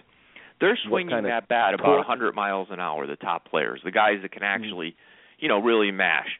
[0.60, 2.08] they're swinging kind of that bat about torque?
[2.08, 3.06] 100 miles an hour.
[3.08, 4.64] The top players, the guys that can Mm-hmm.
[4.64, 4.96] actually,
[5.40, 6.40] you know, really mash.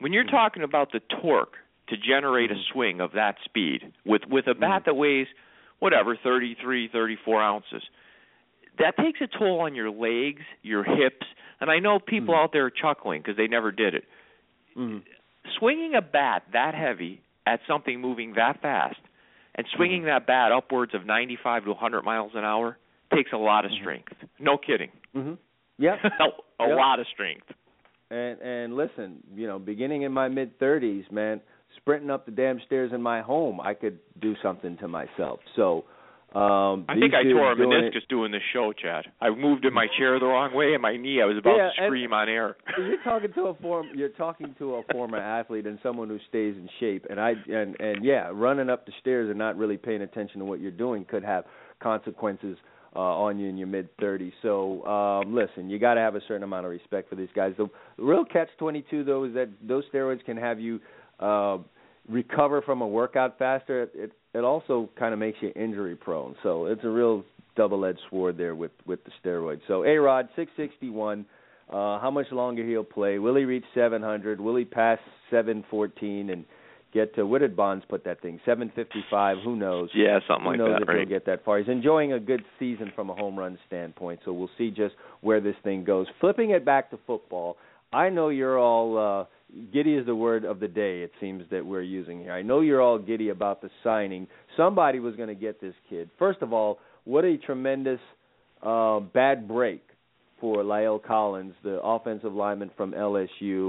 [0.00, 1.54] When you're talking about the torque
[1.88, 2.72] to generate a Mm-hmm.
[2.74, 5.28] swing of that speed with with a bat that weighs
[5.80, 7.82] whatever 33, 34 ounces,
[8.78, 11.26] that takes a toll on your legs, your hips,
[11.60, 12.42] and I know people Mm-hmm.
[12.44, 14.04] out there are chuckling because they never did it
[14.76, 15.02] Mhm.
[15.58, 19.00] swinging a bat that heavy at something moving that fast
[19.56, 19.76] and Mm-hmm.
[19.76, 22.78] swinging that bat upwards of 95 to 100 miles an hour
[23.12, 24.12] takes a lot of strength.
[24.38, 24.92] No kidding.
[25.16, 25.36] Mhm.
[25.78, 25.96] Yeah.
[26.60, 26.76] a Yep.
[26.76, 27.50] lot of strength.
[28.10, 31.40] And and listen, you know, beginning in my mid thirties, man,
[31.76, 35.40] sprinting up the damn stairs in my home, I could do something to myself.
[35.56, 35.84] So
[36.34, 39.06] um I think I tore a meniscus doing this show, Chad.
[39.20, 41.20] I moved in my chair the wrong way and my knee.
[41.20, 42.50] I was about Yeah, to scream on air.
[42.50, 46.18] It, you're talking to a form you're talking to a former athlete and someone who
[46.28, 49.76] stays in shape and I and and yeah, running up the stairs and not really
[49.76, 51.44] paying attention to what you're doing could have
[51.82, 52.56] consequences
[52.94, 54.32] uh, on you in your mid 30s.
[54.42, 57.54] So um, listen, you got to have a certain amount of respect for these guys.
[57.56, 57.68] The
[57.98, 60.80] real catch 22 though is that those steroids can have you
[61.20, 61.58] uh,
[62.08, 63.82] recover from a workout faster.
[63.84, 66.34] It it, it also kind of makes you injury prone.
[66.42, 67.24] So it's a real
[67.56, 69.60] double-edged sword there with with the steroids.
[69.68, 71.26] So A Rod 661.
[71.68, 73.20] Uh, how much longer he'll play?
[73.20, 74.40] Will he reach 700?
[74.40, 74.98] Will he pass
[75.30, 76.44] 714 and
[76.92, 77.24] get to?
[77.24, 78.40] Where did Bonds put that thing?
[78.44, 79.36] 755.
[79.44, 79.88] Who knows?
[79.94, 80.98] Yeah, something Who like knows that, if right?
[80.98, 81.60] he'll get that far?
[81.60, 85.40] He's enjoying a good season from a home run standpoint, so we'll see just where
[85.40, 86.08] this thing goes.
[86.20, 87.56] Flipping it back to football,
[87.92, 89.24] I know you're all uh,
[89.72, 91.02] giddy is the word of the day.
[91.02, 92.32] It seems that we're using here.
[92.32, 94.26] I know you're all giddy about the signing.
[94.56, 96.10] Somebody was going to get this kid.
[96.18, 98.00] First of all, what a tremendous
[98.62, 99.82] uh, bad break
[100.40, 103.28] for La'el Collins, the offensive lineman from LSU,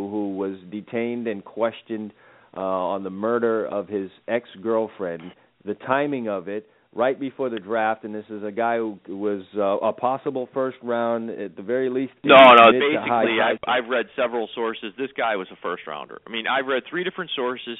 [0.09, 2.13] who was detained and questioned
[2.55, 5.23] uh, on the murder of his ex girlfriend.
[5.65, 9.43] The timing of it, right before the draft, and this is a guy who was
[9.55, 12.13] uh, a possible first round, at the very least.
[12.23, 12.41] No, no.
[12.41, 13.57] high Basically, I've.
[13.67, 14.93] I've read several sources.
[14.97, 16.19] This guy was a first rounder.
[16.27, 17.77] I mean, I've read three different sources.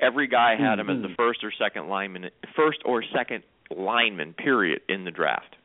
[0.00, 1.16] Every guy had him as the Mhm.
[1.16, 5.56] first or second lineman, first or second lineman, period, in the draft.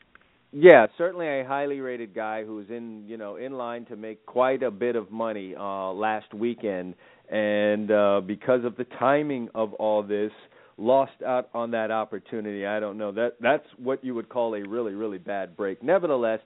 [0.52, 4.26] Yeah, certainly a highly rated guy who was in you know in line to make
[4.26, 6.96] quite a bit of money uh last weekend
[7.30, 10.32] and uh because of the timing of all this
[10.80, 12.66] lost out on that opportunity.
[12.66, 13.12] I don't know.
[13.12, 15.84] That that's what you would call a really really bad break.
[15.84, 16.40] Nevertheless,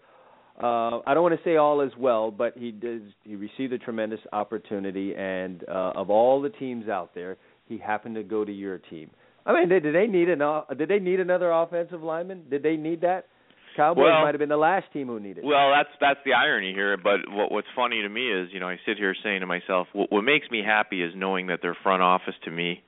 [0.62, 3.78] uh I don't want to say all is well, but he did he received a
[3.78, 8.52] tremendous opportunity and uh of all the teams out there, he happened to go to
[8.52, 9.10] your team.
[9.46, 12.44] I mean, did, did they need an o- did they need another offensive lineman?
[12.50, 13.28] Did they need that?
[13.76, 15.40] Cowboys Well- might have been the last team who needed.
[15.44, 15.46] it.
[15.46, 16.96] Well, that's that's the irony here.
[16.98, 19.88] But what what's funny to me is, you know, I sit here saying to myself,
[19.94, 22.84] what, what makes me happy is knowing that their front office, to me,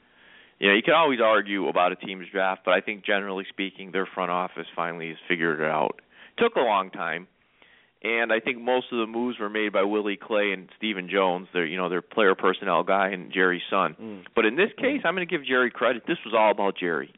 [0.60, 3.92] you know, you can always argue about a team's draft, but I think generally speaking,
[3.92, 6.02] their front office finally has figured it out.
[6.38, 7.28] took a long time,
[8.04, 11.48] and I think most of the moves were made by Will McClay and Stephen Jones,
[11.54, 13.96] their you know their player personnel guy and Jerry's son.
[14.00, 14.24] Mm.
[14.36, 16.04] But in this case, I'm going to give Jerry credit.
[16.08, 17.12] This was all about Jerry.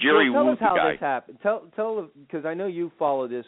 [0.00, 0.92] Jerry well, tell us how guy.
[0.92, 1.38] this happened.
[1.42, 3.46] Tell tell because I know you follow this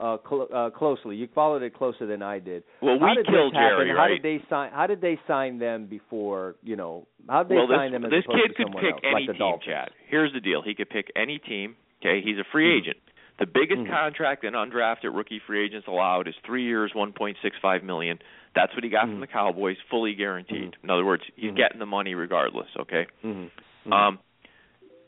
[0.00, 1.16] uh, cl- uh closely.
[1.16, 2.64] You followed it closer than I did.
[2.82, 3.54] Well, we did killed?
[3.54, 4.70] Jerry, How did they sign?
[4.72, 6.56] How did they sign them before?
[6.62, 8.92] You know, how did they well, sign this, them as this kid to could pick
[8.92, 9.58] else, any like team?
[9.64, 9.90] Chad.
[10.08, 11.76] Here's the deal: he could pick any team.
[12.02, 12.80] Okay, he's a free Mhm.
[12.82, 12.96] agent.
[13.38, 13.90] The biggest Mhm.
[13.90, 18.20] contract an undrafted rookie free agents allowed is three years, 1.65 million.
[18.54, 19.12] That's what he got Mhm.
[19.12, 20.72] from the Cowboys, fully guaranteed.
[20.72, 20.84] Mhm.
[20.84, 21.56] In other words, he's Mhm.
[21.56, 22.68] getting the money regardless.
[22.76, 23.06] Okay.
[23.24, 23.92] Mm-hmm.
[23.92, 24.18] Um,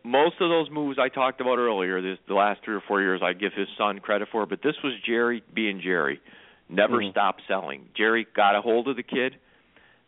[0.06, 3.20] most of those moves I talked about earlier, this, the last three or four years,
[3.22, 6.20] I give his son credit for, but this was Jerry being Jerry.
[6.68, 7.10] Never Mhm.
[7.10, 7.88] stopped selling.
[7.94, 9.36] Jerry got a hold of the kid.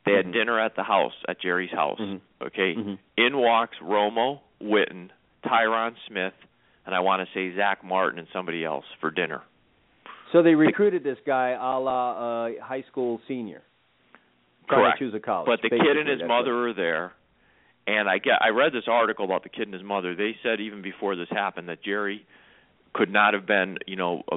[0.04, 0.32] They had Mhm.
[0.32, 1.98] dinner at the house, at Jerry's house.
[2.00, 2.20] Mhm.
[2.42, 2.74] Okay.
[2.74, 2.98] Mhm.
[3.16, 5.10] In walks Romo, Witten,
[5.44, 6.34] Tyron Smith,
[6.86, 9.42] and I want to say Zack Martin and somebody else for dinner.
[10.32, 13.62] So they recruited this guy a la uh, high school senior.
[14.68, 14.98] Trying Correct.
[14.98, 15.46] to choose a college.
[15.46, 17.12] But the kid and his mother what- were there,
[17.88, 20.14] and I get I read this article about the kid and his mother.
[20.14, 22.24] They said even before this happened that Jerry
[22.92, 24.36] could not have been, you know, a,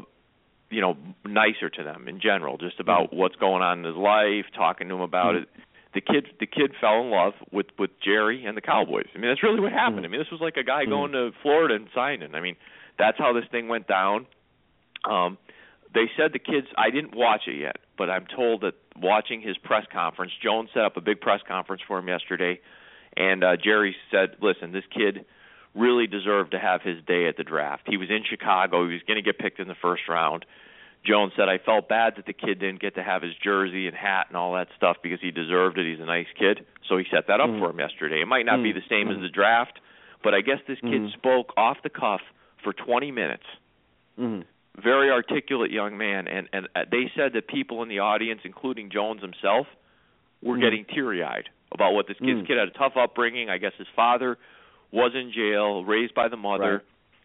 [0.70, 0.96] you know,
[1.26, 3.18] nicer to them in general, just about Mm-hmm.
[3.18, 5.42] what's going on in his life, talking to him about Mhm.
[5.44, 5.50] it.
[5.94, 9.08] The kid the kid fell in love with with Jerry and the Cowboys.
[9.14, 10.04] I mean, that's really what happened.
[10.04, 10.06] Mhm.
[10.06, 10.90] I mean, this was like a guy Mhm.
[10.90, 12.34] going to Florida and signing.
[12.34, 12.56] I mean,
[12.98, 14.28] that's how this thing went down.
[15.04, 15.38] Um
[15.94, 19.58] they said the kids I didn't watch it yet, but I'm told that watching his
[19.58, 22.62] press conference, Jones set up a big press conference for him yesterday
[23.18, 25.26] and uh Jerry said, "Listen, this kid
[25.74, 27.84] really deserved to have his day at the draft.
[27.88, 30.46] He was in Chicago, he was going to get picked in the first round.
[31.06, 33.96] Jones said I felt bad that the kid didn't get to have his jersey and
[33.96, 35.90] hat and all that stuff because he deserved it.
[35.90, 37.60] He's a nice kid, so he set that up Mm.
[37.60, 38.22] for him yesterday.
[38.22, 38.76] It might not be Mm.
[38.76, 39.22] the same as Mm.
[39.22, 39.80] the draft,
[40.24, 41.12] but I guess this kid Mm.
[41.14, 42.22] spoke off the cuff
[42.64, 43.46] for 20 minutes.
[44.20, 44.42] Mm-hmm.
[44.82, 48.90] Very articulate young man, and and uh, they said that people in the audience, including
[48.90, 49.68] Jones himself,
[50.44, 50.62] were Mm.
[50.62, 52.48] getting teary-eyed about what this kid's Mm.
[52.48, 53.50] kid had a tough upbringing.
[53.50, 54.38] I guess his father
[54.92, 56.84] was in jail, raised by the mother.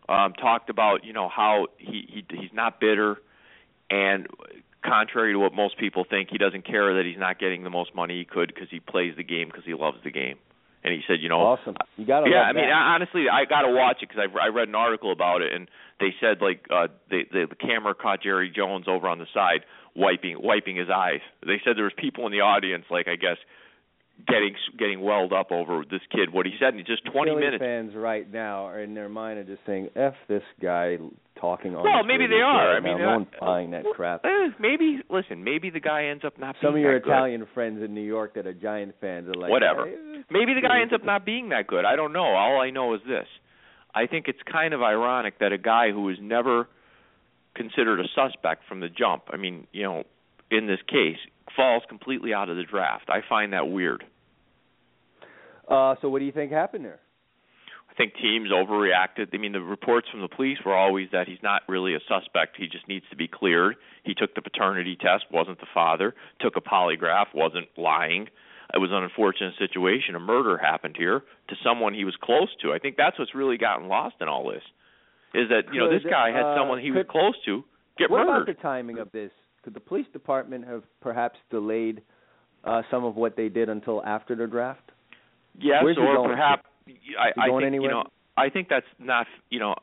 [0.08, 3.20] Um, talked about you know how he, he he's not bitter,
[3.90, 4.26] and
[4.84, 7.92] contrary to what most people think, he doesn't care that he's not getting the most
[7.92, 10.36] money he could because he plays the game because he loves the game.
[10.84, 11.74] And he said, you know, Awesome.
[11.96, 12.72] You got to yeah, I mean, that.
[12.72, 15.68] honestly, I got to watch it because I I read an article about it, and
[15.98, 19.64] they said like uh, they, they the camera caught Jerry Jones over on the side
[19.96, 21.20] wiping wiping his eyes.
[21.44, 23.38] They said there was people in the audience, like I guess,
[24.26, 27.60] getting getting welled up over this kid what he said in just 20 Philly minutes.
[27.62, 30.96] fans right now are in their mind are just saying, "F this guy
[31.38, 32.70] talking on." Well, maybe they are.
[32.72, 34.24] right I mean, no uh, one's buying that crap.
[34.24, 37.10] Eh, maybe listen, maybe the guy ends up not Some being of your that good.
[37.12, 39.86] Italian friends in New York that are Giant fans are like, Whatever.
[39.86, 41.84] "Eh, Maybe the guy ends up not being that good.
[41.84, 42.24] I don't know.
[42.34, 43.26] All I know is this.
[43.94, 46.68] I think it's kind of ironic that a guy who was never
[47.54, 50.04] considered a suspect from the jump, I mean, you know,
[50.50, 51.16] in this case,
[51.56, 53.08] falls completely out of the draft.
[53.08, 54.04] I find that weird.
[55.68, 57.00] Uh, so what do you think happened there?
[57.90, 59.28] I think teams overreacted.
[59.32, 62.56] I mean, the reports from the police were always that he's not really a suspect.
[62.58, 63.76] He just needs to be cleared.
[64.04, 66.14] He took the paternity test, wasn't the father.
[66.40, 68.28] Took a polygraph, wasn't lying.
[68.74, 70.14] It was an unfortunate situation.
[70.14, 72.72] A murder happened here to someone he was close to.
[72.72, 74.62] I think that's what's really gotten lost in all this.
[75.34, 77.64] Is that you know this guy had uh, someone he was close to
[77.98, 78.42] get what murdered.
[78.42, 79.30] about the timing of this?
[79.66, 82.00] Could the police department have perhaps delayed
[82.62, 84.92] uh, some of what they did until after the draft?
[85.58, 86.62] Yes, Where's or perhaps
[87.18, 87.90] I, I think anywhere?
[87.90, 88.04] you know
[88.36, 89.74] I think that's not you know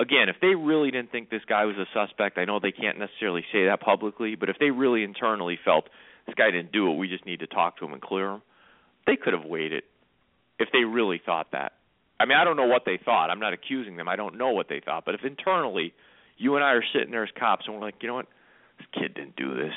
[0.00, 2.98] again if they really didn't think this guy was a suspect, I know they can't
[2.98, 5.84] necessarily say that publicly, but if they really internally felt
[6.26, 8.42] this guy didn't do it, we just need to talk to him and clear him,
[9.06, 9.84] they could have waited
[10.58, 11.74] if they really thought that.
[12.18, 13.30] I mean, I don't know what they thought.
[13.30, 14.08] I'm not accusing them.
[14.08, 15.94] I don't know what they thought, but if internally
[16.38, 18.26] you and I are sitting there as cops and we're like, you know what,
[18.78, 19.74] this kid didn't do this.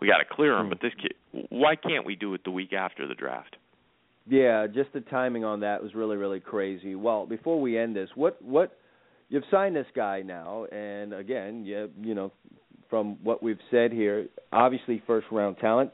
[0.00, 0.68] We got to clear him, Hmm.
[0.70, 1.14] but this kid,
[1.50, 3.56] why can't we do it the week after the draft?
[4.26, 6.94] Yeah, just the timing on that was really really crazy.
[6.94, 8.76] Well, before we end this, what what
[9.30, 12.30] you've signed this guy now, and again, you you know,
[12.90, 15.90] from what we've said here, obviously first round talent.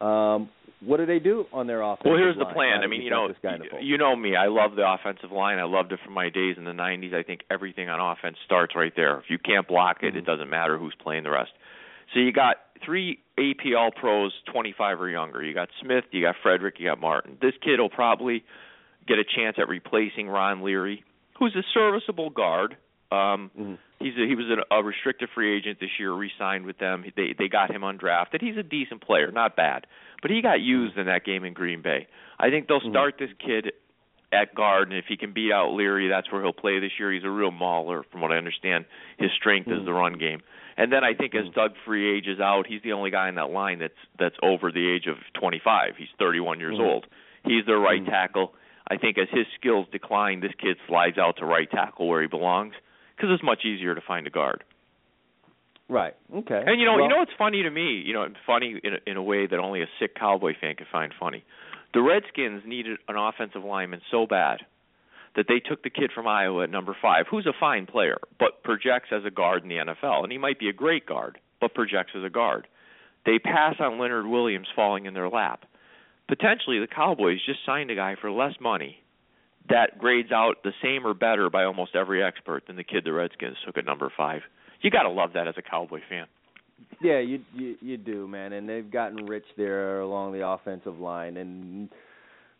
[0.00, 0.48] Um,
[0.80, 2.02] what do they do on their offense?
[2.04, 2.82] Well, here's the plan.
[2.84, 3.84] I mean, you know, this guy in the fold?
[3.84, 4.36] you know me.
[4.36, 5.58] I love the offensive line.
[5.58, 7.14] I loved it from my days in the '90s.
[7.14, 9.18] I think everything on offense starts right there.
[9.18, 11.50] If you can't block it, it doesn't matter who's playing the rest.
[12.14, 15.42] So you got three APL pros, 25 or younger.
[15.42, 17.36] You got Smith, you got Frederick, you got Martin.
[17.40, 18.44] This kid will probably
[19.06, 21.04] get a chance at replacing Ron Leary,
[21.38, 22.76] who's a serviceable guard.
[23.10, 23.78] Um, Mhm.
[24.00, 27.04] He's a, he was a, a restricted free agent this year, re-signed with them.
[27.16, 28.40] They they got him undrafted.
[28.40, 29.88] He's a decent player, not bad,
[30.22, 32.06] but he got used in that game in Green Bay.
[32.38, 32.90] I think they'll Mhm.
[32.90, 33.72] start this kid
[34.30, 37.10] at guard, and if he can beat out Leary, that's where he'll play this year.
[37.10, 38.84] He's a real mauler, from what I understand.
[39.16, 39.84] His strength is Mhm.
[39.86, 40.42] the run game.
[40.78, 41.54] And then I think as Mhm.
[41.54, 44.88] Doug Free ages out, he's the only guy in that line that's that's over the
[44.88, 45.96] age of 25.
[45.96, 46.86] He's 31 years Mhm.
[46.86, 47.06] old.
[47.44, 48.08] He's their right Mhm.
[48.08, 48.54] tackle.
[48.86, 52.28] I think as his skills decline, this kid slides out to right tackle where he
[52.28, 52.74] belongs
[53.16, 54.62] because it's much easier to find a guard.
[55.88, 56.14] Right.
[56.32, 56.62] Okay.
[56.64, 57.94] And you know, Well, you know what's funny to me?
[57.96, 60.86] You know, funny in a, in a way that only a sick Cowboy fan could
[60.88, 61.44] find funny.
[61.92, 64.64] The Redskins needed an offensive lineman so bad
[65.36, 68.62] that they took the kid from Iowa at number five, who's a fine player, but
[68.62, 71.74] projects as a guard in the NFL, and he might be a great guard, but
[71.74, 72.66] projects as a guard.
[73.26, 75.64] They pass on Leonard Williams falling in their lap.
[76.28, 79.02] Potentially, the Cowboys just signed a guy for less money
[79.68, 83.12] that grades out the same or better by almost every expert than the kid the
[83.12, 84.42] Redskins took at number five.
[84.80, 86.26] You got to love that as a Cowboy fan.
[87.02, 91.36] Yeah, you you you do, man, and they've gotten rich there along the offensive line,
[91.36, 91.88] and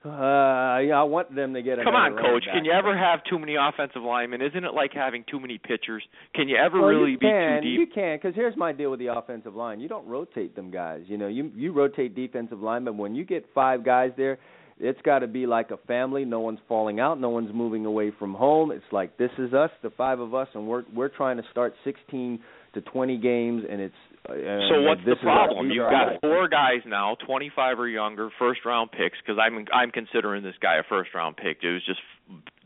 [0.04, 1.78] uh, yeah, I want them to get.
[1.82, 2.44] Come on, coach.
[2.52, 4.40] Can you ever have too many offensive linemen?
[4.40, 6.04] Isn't it like having too many pitchers?
[6.36, 7.80] Can you ever well, really you be too deep?
[7.80, 9.80] You can, because here's my deal with the offensive line.
[9.80, 11.02] You don't rotate them guys.
[11.06, 12.96] You know, you you rotate defensive linemen.
[12.96, 14.38] When you get five guys there,
[14.78, 16.24] it's got to be like a family.
[16.24, 17.20] No one's falling out.
[17.20, 18.70] No one's moving away from home.
[18.70, 21.74] It's like this is us, the five of us, and we're we're trying to start
[21.82, 22.38] 16
[22.74, 23.94] to 20 games, and it's.
[24.28, 25.68] So what's the is our- problem?
[25.68, 26.18] these You've got guys.
[26.20, 29.16] four guys now, 25 or younger, first round picks.
[29.20, 31.58] Because I'm I'm considering this guy a first round pick.
[31.62, 32.00] It was just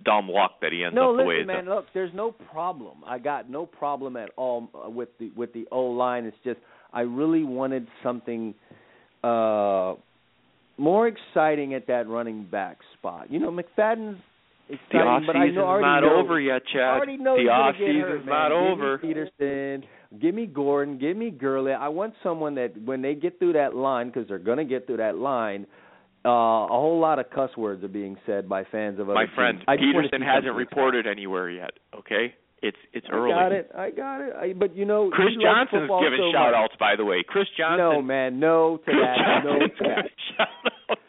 [0.05, 1.67] dumb luck that he ends no, up the listen, way he's man.
[1.67, 2.99] Look, there's no problem.
[3.07, 6.25] I got no problem at all uh, with the with the O line.
[6.25, 6.59] It's just
[6.93, 8.55] I really wanted something
[9.23, 9.95] uh
[10.79, 13.31] more exciting at that running back spot.
[13.31, 14.19] You know, McFadden's
[14.69, 16.83] exciting, The off but I season's know already not know, over yet, I Chad.
[16.97, 18.35] already know the he's gonna off get hurt, season's man.
[18.35, 18.99] not over.
[18.99, 19.85] Peterson,
[20.21, 20.99] Give me Gordon.
[20.99, 21.73] Give me Gurley.
[21.73, 24.87] I want someone that when they get through that line, because they're going to get
[24.87, 25.67] through that line,
[26.25, 29.25] uh, a whole lot of cuss words are being said by fans of other My
[29.25, 29.35] teams.
[29.35, 31.71] friend, I Peterson hasn't reported anywhere yet.
[31.99, 33.33] Okay, it's it's early.
[33.33, 33.71] I got it.
[33.77, 34.33] I got it.
[34.37, 36.61] I, but you know, Chris Johnson's giving so shout much.
[36.71, 37.25] outs, by the way.
[37.27, 37.79] Chris Johnson.
[37.79, 39.45] No, man, no to Chris that.
[39.45, 39.97] No to that.
[39.97, 40.49] giving shout
[40.91, 41.01] outs.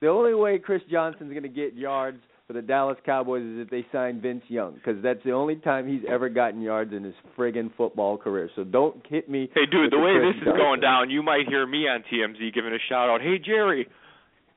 [0.00, 3.70] The only way Chris Johnson's going to get yards for the Dallas Cowboys is if
[3.70, 7.14] they sign Vince Young, because that's the only time he's ever gotten yards in his
[7.36, 8.48] friggin' football career.
[8.56, 9.50] So don't hit me.
[9.54, 10.56] Hey, dude, the way this is Johnson.
[10.56, 13.20] going down, you might hear me on TMZ giving a shout out.
[13.20, 13.86] Hey, Jerry,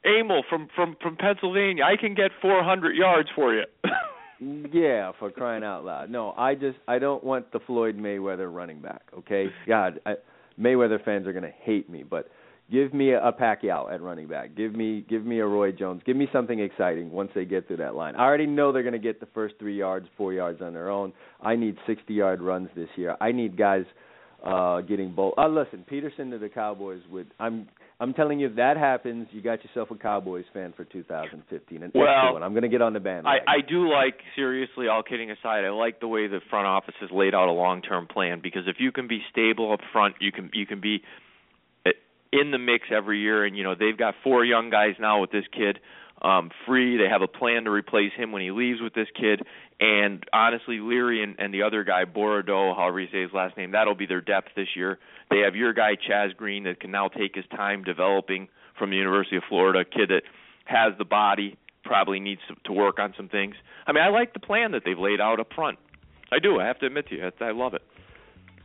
[0.06, 3.66] Emil from from from Pennsylvania, I can get 400 yards for you.
[4.74, 6.10] Yeah, for crying out loud.
[6.10, 9.04] No, I just I don't want the Floyd Mayweather running back.
[9.16, 10.16] Okay, God, I,
[10.60, 12.28] Mayweather fans are gonna hate me, but
[12.72, 14.56] give me a, Pacquiao at running back.
[14.56, 16.02] Give me give me a Roy Jones.
[16.06, 18.16] Give me something exciting once they get through that line.
[18.16, 21.14] I already know they're gonna get the first three yards, four yards on their own.
[21.42, 23.18] I need sixty yard runs this year.
[23.20, 23.86] I need guys
[24.44, 25.34] uh getting bold.
[25.38, 27.68] Uh listen, Peterson to the Cowboys would I'm
[28.02, 31.92] I'm telling you if that happens, you got yourself a Cowboys fan for 2015 and
[31.94, 32.42] Well.
[32.42, 33.46] I'm going to get on the I bandwagon.
[33.48, 37.12] I do like seriously, all kidding aside, I like the way the front office has
[37.12, 40.50] laid out a long-term plan because if you can be stable up front, you can
[40.52, 41.04] you can be
[42.32, 45.32] in the mix every year and you know, they've got four young guys now with
[45.32, 45.80] this kid
[46.22, 46.98] um free.
[46.98, 49.44] They have a plan to replace him when he leaves with this kid
[49.82, 53.72] and honestly Leary and, and the other guy Bernadeau, however you say his last name,
[53.72, 55.00] that'll be their depth this year.
[55.32, 58.96] They have your guy Chaz Green that can now take his time developing from the
[58.96, 60.22] University of Florida, a kid that
[60.66, 63.56] has the body, probably needs to, work on some things.
[63.88, 65.80] I mean, I like the plan that they've laid out up front.
[66.32, 66.60] I do.
[66.60, 67.82] I have to admit to you, I love it.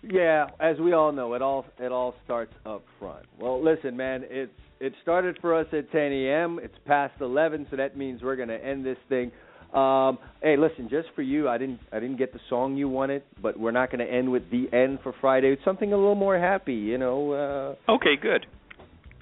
[0.09, 3.27] Yeah, as we all know, it all it all starts up front.
[3.41, 6.61] Well, listen, man, it's it started for us at 10 a.m.
[6.63, 9.33] It's past 11, so that means we're going to end this thing.
[9.73, 13.23] Um, hey, listen, just for you, I didn't I didn't get the song you wanted,
[13.43, 15.49] but we're not going to end with the end for Friday.
[15.53, 17.77] It's something a little more happy, you know.
[17.89, 18.47] Uh, Okay, good.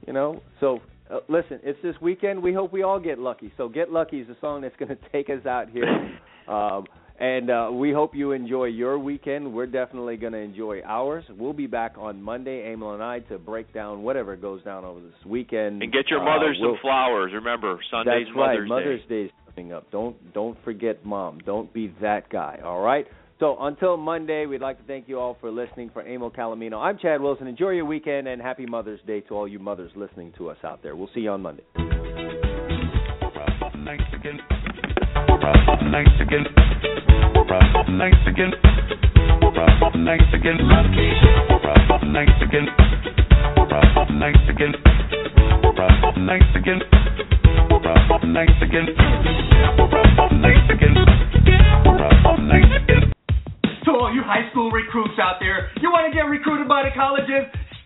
[0.06, 0.80] you know, so
[1.10, 2.42] uh, listen, it's this weekend.
[2.42, 3.52] We hope we all get lucky.
[3.56, 5.86] So "Get Lucky" is the song that's going to take us out here.
[6.46, 6.84] Um,
[7.18, 9.52] and uh, we hope you enjoy your weekend.
[9.52, 11.24] We're definitely going to enjoy ours.
[11.38, 15.00] We'll be back on Monday, Emil and I, to break down whatever goes down over
[15.00, 15.82] this weekend.
[15.82, 17.32] And get your Uh, mother we'll- some flowers.
[17.32, 18.52] Remember, Sunday's That's right.
[18.54, 19.08] Mother's, Mother's Day.
[19.08, 19.90] Day is coming up.
[19.92, 21.38] Don't don't forget mom.
[21.46, 22.60] Don't be that guy.
[22.64, 23.06] All right.
[23.40, 25.90] So until Monday, we'd like to thank you all for listening.
[25.92, 27.46] For Emil Calomino, I'm Chad Wilson.
[27.48, 30.82] Enjoy your weekend and happy Mother's Day to all you mothers listening to us out
[30.82, 30.94] there.
[30.96, 31.64] We'll see you on Monday.
[53.84, 56.90] To all you high school recruits out there, you want to get recruited by the
[56.96, 57.46] colleges?